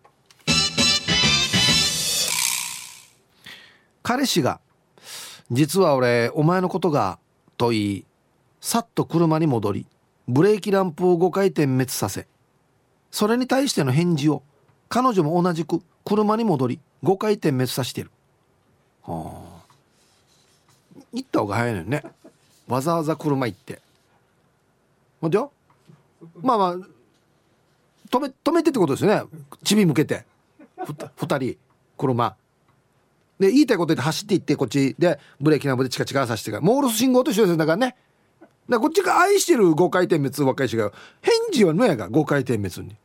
[4.03, 4.59] 彼氏が
[5.51, 7.19] 実は俺お前のことが
[7.57, 8.05] と言い
[8.61, 9.87] さっと車に戻り
[10.27, 12.27] ブレーキランプを5回点滅させ
[13.11, 14.43] それに対しての返事を
[14.89, 18.11] 彼女も同じく車に戻り5回点滅さしてる。
[19.03, 19.65] はあ。
[21.13, 22.03] 行った方が早いのよね。
[22.67, 23.81] わざわざ車行って。
[25.21, 25.51] ほんでよ。
[26.41, 26.75] まあまあ
[28.09, 29.23] 止め止めてってことですよね。
[29.63, 30.25] チビ向けて。
[30.77, 31.57] 2人
[31.97, 32.35] 車。
[33.39, 37.95] で言いたいこと言って走っていってこっちでブレーキナブでチカチカさせてからモールス信号と一緒ですだからね。
[38.69, 42.95] だこっちが愛してる5回転滅若いしが返事はのやが5回転滅に。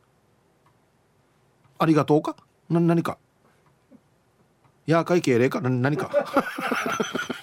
[1.81, 2.35] ありがとうか？
[2.69, 3.17] な何か？
[4.85, 5.61] や会計例か？
[5.61, 6.11] 何か？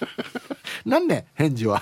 [0.85, 1.81] 何ね返事は。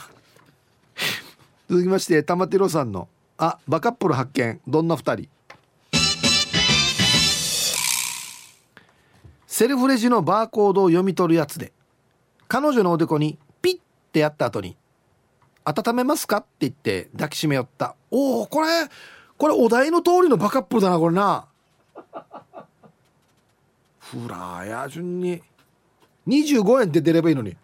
[1.69, 5.29] 続きまして玉テロさんの「あバカップル発見どんな2人」
[9.45, 11.71] セルフレジのバーコードを読み取るやつで
[12.47, 13.79] 彼女のおでこにピッ
[14.11, 14.75] てやった後に
[15.65, 17.95] 「温めますか?」って言って抱きしめ寄った。
[18.09, 18.67] おおこれ
[19.37, 21.45] これお題の通りのバカップルだなこれな。
[24.11, 25.41] フラーや順に。
[26.27, 27.55] 25円って出ればいいのに。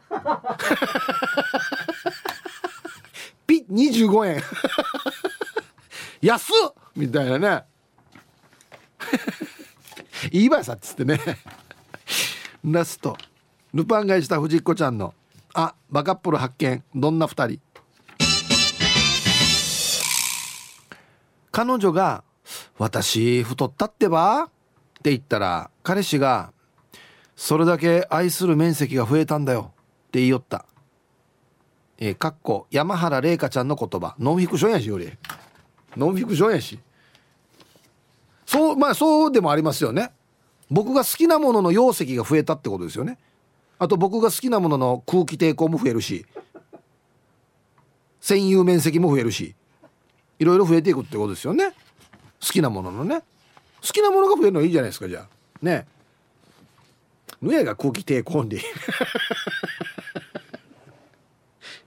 [3.48, 4.42] ピッ25円。
[6.22, 6.74] 安っ！
[6.96, 7.64] みたいなね。
[10.32, 11.20] いいわさっつってね。
[12.64, 13.18] ラスト。
[13.74, 15.14] ルパン買いした藤子ちゃんの
[15.54, 16.84] 「あバカップル発見。
[16.96, 17.60] どんな2人」
[21.52, 22.24] 彼女が
[22.80, 24.50] 「私太ったってば?」
[25.04, 26.54] って言ったら彼氏が
[27.36, 29.74] 「それだけ愛する面積が増えたんだよ」
[30.08, 30.66] って言いよった。
[31.98, 34.16] えー、かっこ山原玲香ちゃんの言葉。
[34.18, 35.12] ノンフィクションやしより。
[35.98, 36.80] ノンフィクションやし。
[38.46, 40.12] そうまあそうでもありますよね。
[40.72, 43.18] 僕が好きなものの容積が増えたってことですよね。
[43.80, 46.26] あと僕が好きなものの空気抵抗も増えるし。
[48.22, 49.54] 占有面積も増えるし。
[50.40, 51.72] いろいろ増えていくってことですよね。
[52.42, 53.24] 好きなもののね。
[53.86, 55.28] 好きなものが増えるのはいいじゃないですかじゃあ。
[55.62, 55.86] ね。
[57.42, 58.62] ぬやが空気抵抗で。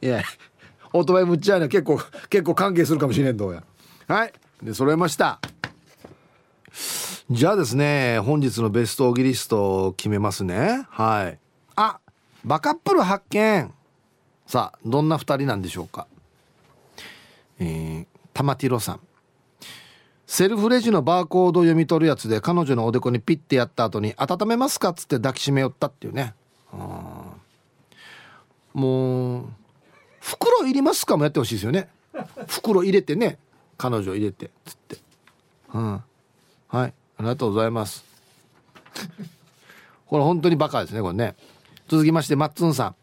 [0.03, 0.23] いや
[0.93, 3.65] オートバイむっちゃね結構結構関係するかもしれんどうや。
[4.07, 4.33] はい。
[4.63, 5.41] で揃えました。
[7.31, 10.87] じゃあですね本日のベストギリストを決めますね。
[10.91, 11.39] はい。
[11.77, 11.99] あ
[12.45, 13.73] バカップル発見。
[14.47, 16.07] さあどんな2人なんでしょうか。
[17.59, 19.01] えー、玉ティロさん。
[20.27, 26.35] セルフレジのバーコードを読み取るやつで彼女のおでこにピッてやった後に「温めますか?」っつって抱きしめよったっていうね。
[28.75, 29.47] もう
[30.21, 31.89] 袋いりますかもやってほしいですよね。
[32.49, 33.39] 袋入れてね。
[33.79, 34.51] 彼女入れて。
[34.65, 34.97] つって。
[35.73, 36.03] うん。
[36.69, 36.93] はい。
[37.19, 38.05] ありがとうございます。
[40.07, 41.37] これ本当にバカですねこれね。
[41.89, 42.97] 続きましてマッツンさん。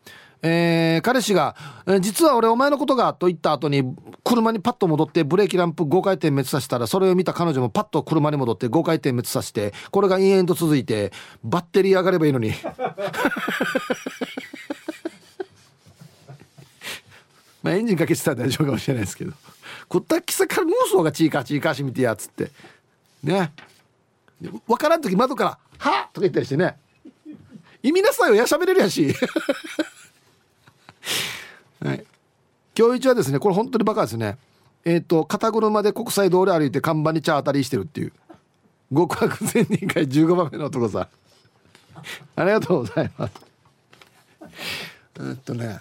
[0.46, 1.56] えー、彼氏が、
[1.88, 3.96] えー、実は俺お前のことが」と言った後に
[4.34, 11.12] 車にパッと戻ってブレーキランプ5回転滅させたらそれを見た彼女もパッと車に戻って5回転滅させてこれが延々と続いて
[11.44, 12.52] バッテリー上がればいいのに。
[17.62, 19.32] まあエンジンかけてたら大丈夫かもしれないですけど。
[19.88, 22.52] こったきさから妄想がチーカーチーカーしみてやっつって。
[23.24, 23.54] ね。
[24.68, 26.76] 分からん時窓から「はっ!」とか言ったりしてね。
[27.84, 28.36] 意味なさいよ。
[28.36, 29.14] やしゃべれるやし。
[31.80, 32.04] はい。
[32.78, 34.38] 今日一はですねこれ本当にバカですね。
[34.86, 38.14] えっ、ー、と肩車で国際通り歩いて看板に茶当たりしてるっていう。
[38.94, 41.08] 極悪千人会15番目の男さん。
[42.36, 43.34] ありがとうございます。
[45.20, 45.80] えっとね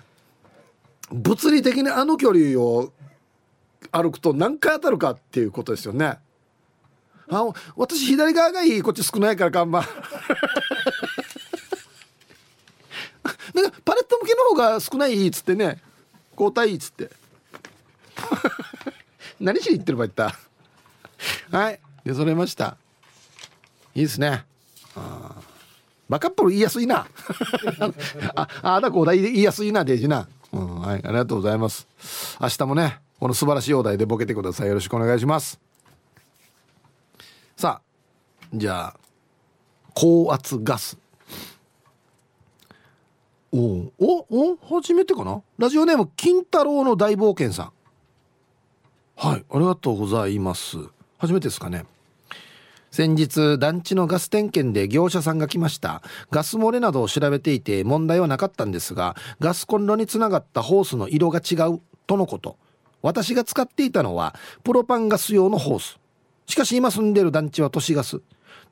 [1.11, 2.93] 物理的にあの距離を
[3.91, 6.19] 歩くと何回当たるかっていうことですよね。
[7.31, 9.81] あ私左側がいいこっち少ないから看板。
[13.55, 15.81] なんかパレット向けの方が少ないっつってね。
[16.33, 17.11] 交代いいっつって。
[19.41, 20.31] 何しに行ってる場合言っ
[21.51, 21.57] た？
[21.59, 21.81] はい。
[22.05, 22.77] でそれました。
[23.95, 24.45] いいですね。
[24.97, 25.35] あ
[26.09, 27.07] バカップル言いやすいな。
[28.35, 30.29] ああだこうだ言いやすいなデジな。
[30.53, 31.87] うん、はい、ありがとうございます。
[32.41, 34.69] 明日もね、この素晴らしいお題でボケてください。
[34.69, 35.59] よろしくお願いします。
[37.57, 38.97] さあ、じゃあ、
[39.95, 40.99] 高圧ガス。
[43.55, 45.43] おお、お、初めてかな？
[45.59, 47.73] ラジオネーム、金太郎の大冒険さん。
[49.17, 50.79] はい、ありがとうございます。
[51.19, 51.85] 初めてですかね？
[52.91, 62.59] 先日団地のガス点検で業者さんが来ましたガス漏れなどを調べていて問題はなかったんですがガスコンロにつながったホースの色が違うとのこと
[63.01, 65.99] 私が使っていたのはプロパンガス用のホース
[66.45, 68.21] しかし今住んでる団地は都市ガス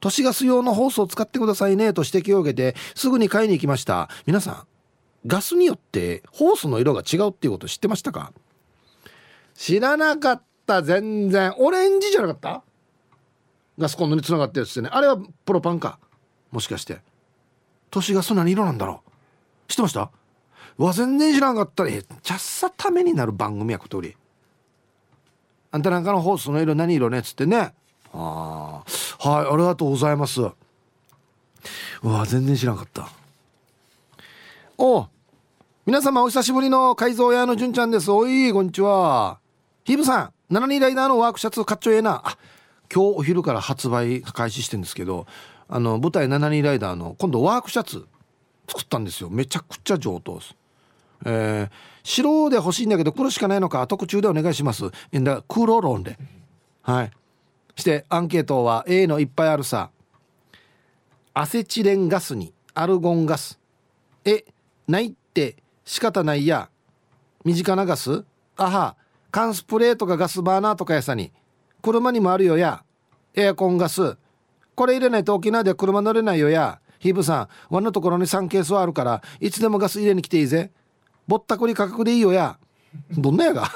[0.01, 4.70] 都市ガス用のホースを使ってくださいねと指摘を受けてすぐに買いに行きました皆さん
[5.27, 8.33] ガスによってホースの色が違うっていうこと知ってましたか？
[9.55, 10.83] 知らなかった。
[10.83, 11.55] 全然。
[11.59, 12.63] オレンジじゃなかった？
[13.79, 14.91] ガスコンロにつながってるっつってね。
[14.93, 15.99] あれはプロパンか？
[16.51, 17.01] もしかして。
[17.91, 19.11] 都市ガス何色なんだろう？
[19.69, 20.11] 知ってました？
[20.79, 21.85] わ全然知らんかった。
[21.85, 24.17] らえちゃっさためになる番組やことり
[25.73, 27.75] あんたなんかのホースの色何色ねっつってね。
[28.13, 28.83] あ
[29.23, 30.41] あはいありがとうございます。
[30.41, 30.55] わ
[32.27, 33.11] 全然知らんかった。
[34.83, 35.09] お
[35.85, 38.11] 皆様お久しぶりの改造屋の純ちゃんです。
[38.11, 39.39] おいこんにちは。
[39.85, 42.23] ヒブさん72ライダーのワークシャツかっちょええな。
[42.25, 42.39] あ
[42.91, 45.27] 今日お昼から発売開始してんですけど
[45.69, 48.07] あの舞台7人ライダーの今度ワークシャツ
[48.69, 49.29] 作ったんですよ。
[49.29, 50.57] めちゃくちゃ上等です。
[51.27, 51.71] えー、
[52.03, 54.85] 白で欲しいんだけど黒しかないのか特注でお願いします。
[55.15, 56.17] んだ黒ロンで。
[56.81, 57.11] はい。
[57.77, 59.91] してアンケートは A のいっぱいあるさ。
[61.35, 63.61] アセチレンガスにアルゴンガス。
[64.25, 64.47] え
[64.91, 66.69] ないって仕方ないや。
[67.45, 68.25] 身近なガス？
[68.57, 68.97] あは。
[69.31, 71.33] 缶スプレーとかガスバーナーとかやさに。
[71.81, 72.83] 車にもあるよや。
[73.35, 74.17] エアコンガス。
[74.75, 76.81] これ入れないと沖縄では車乗れないよや。
[76.99, 80.73] ヒープさんワンのところに3ケースはあるからいつでもガス入れに来ていいぜ。
[81.29, 82.59] ぼったくり価格でいいよや。
[83.17, 83.69] どんなやが？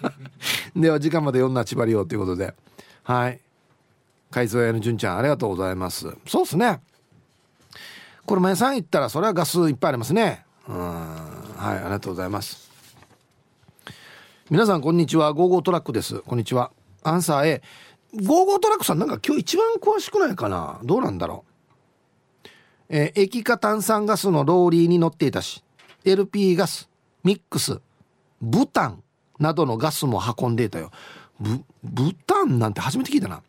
[0.74, 2.54] では時間まで読んな千葉りよということで。
[3.02, 3.40] はい。
[4.30, 6.16] 改造屋の純ちゃんありがとうございます。
[6.26, 6.80] そうっすね。
[8.28, 10.44] 車屋さん行ったらそれはガスいっぱいありますね。
[10.68, 10.76] うん。
[10.76, 12.70] はいありがとうございます。
[14.50, 15.32] 皆さんこんにちは。
[15.32, 16.20] ゴーゴートラックです。
[16.20, 16.70] こんにちは。
[17.02, 17.62] アンサー A
[18.22, 20.78] ゴーゴートラックさんなんか今日一番詳しくないかな？
[20.84, 21.46] どうなんだろ
[22.44, 22.46] う？
[22.90, 25.64] えー、液化炭酸ガスのローリーに乗っていたし
[26.04, 26.90] LP ガス
[27.24, 27.80] ミックス
[28.42, 29.02] ブタン
[29.38, 30.90] などのガスも運んでいたよ。
[31.40, 33.42] ブブタンなんて初めて聞いたな。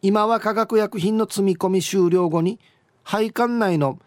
[0.00, 2.58] 今は化学薬品の積み込み終了後に
[3.04, 3.98] 配管内の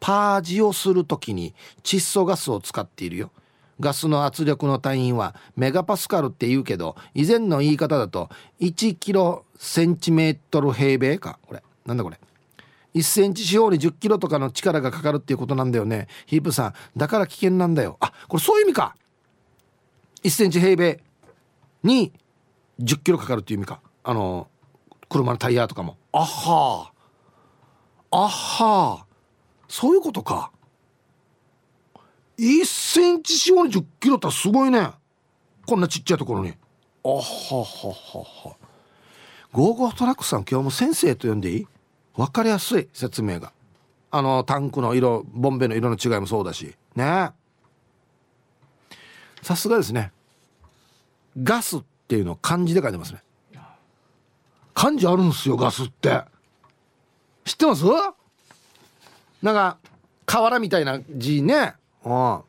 [0.00, 3.30] パージをするときに窒素ガスを使っているよ。
[3.78, 8.28] ガスの圧力の単位はメガパスカルって言うけど以前の言い方だと
[8.60, 11.38] 1キロセンチメートル平米か。
[11.46, 11.62] これ。
[11.86, 12.18] なんだこれ。
[12.94, 16.08] 1センチ四方に10キロとかの力がかかるっていうことなんだよね。
[16.26, 17.96] ヒープさんだから危険なんだよ。
[18.00, 18.96] あこれそういう意味か。
[20.24, 21.00] 1センチ平米
[21.82, 22.12] に
[22.80, 23.80] 10キロかかるっていう意味か。
[24.02, 24.48] あの
[25.08, 25.96] 車のタイヤとかも。
[26.12, 26.92] あは
[28.10, 29.00] あは。
[29.02, 29.06] あ
[29.68, 30.50] そういうことか。
[32.38, 34.90] 1センチ四方に10キロってすごいね。
[35.66, 36.54] こんなちっちゃいところに。
[37.04, 38.56] あはははは。
[39.52, 41.66] ゴーゴートラックさん今日も先生と呼んでいい？
[42.16, 43.52] 分かりやすい説明が。
[44.10, 46.74] あのタンクの色ボンベの色の違いもそうだし。
[46.96, 47.30] ね。
[49.42, 50.12] さすがですね。
[51.40, 53.22] ガスっていうのを漢字で書いてますね。
[54.74, 56.22] 漢字あるんすよガスって。
[57.50, 57.84] 知ってます？
[59.42, 59.78] なんか
[60.24, 61.74] 瓦みたいな字ね。
[62.04, 62.40] うん。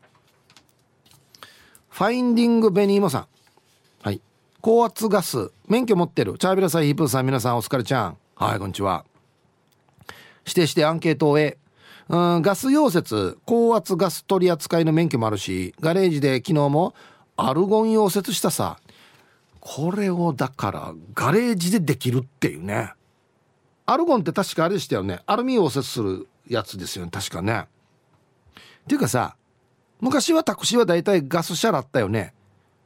[1.89, 3.27] ファインディングベニーモさん。
[4.03, 4.21] はい。
[4.61, 5.51] 高圧ガス。
[5.67, 6.37] 免許持ってる。
[6.37, 8.17] チャービラサイヒープーさん皆さんお疲れちゃん。
[8.35, 9.03] はいこんにちは。
[10.45, 11.57] 指定してアンケートを終え。
[12.07, 13.39] うんガス溶接。
[13.47, 16.93] 高圧ガス取り扱いの免許もあるしガレージで昨日も
[17.37, 18.77] アルゴン溶接したさ。
[19.61, 22.93] これをだからガレージでできるっていうね。
[23.85, 25.21] アルゴンって確かあれでしたよね。
[25.25, 27.11] アルミ溶接するやつですよね。
[27.11, 27.65] 確かね。
[28.53, 29.35] っていうかさ
[29.99, 32.33] 昔はタクシーは大体ガス車だったよね。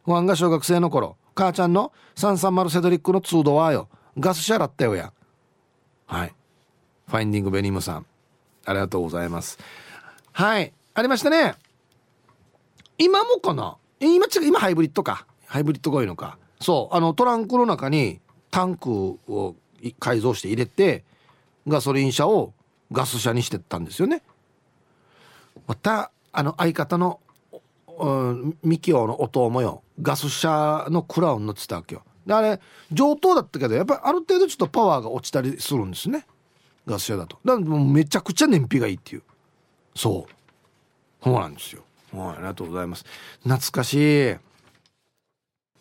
[0.05, 3.89] ワンが小学生の頃母ちゃんの330セドリックの2ドアよ
[4.19, 5.11] ガス車だったよや。
[6.07, 6.35] はい。
[7.07, 8.05] ファインディングベニムさん
[8.65, 9.57] ありがとうございます。
[10.31, 10.73] はい。
[10.93, 11.55] ありましたね。
[12.97, 13.77] 今もかな？
[13.99, 15.25] 今違う今ハイブリッドか。
[15.45, 16.37] ハイブリッドが多いのか。
[16.59, 16.95] そう。
[16.95, 18.19] あのトランクの中に
[18.51, 19.55] タンクを
[19.99, 21.03] 改造して入れて
[21.67, 22.53] ガソリン車を
[22.91, 24.21] ガス車にしてったんですよね。
[25.67, 27.19] またあの相方の、
[27.97, 32.03] うん、ミキオの弟もよガス車のクラウン乗ってたわけよ。
[32.25, 32.59] であれ
[32.91, 36.25] 上等だったけどやっぱりある程度ちょっとパワーが落ちたりするんですね。
[36.85, 37.37] ガス車だと。
[37.43, 39.23] だからもうめちゃくちゃ燃費がいいっていう。
[39.95, 40.33] そう。
[41.23, 41.83] そうなんですよ。
[42.11, 43.05] はいありがとうございます。
[43.43, 44.35] 懐かしい。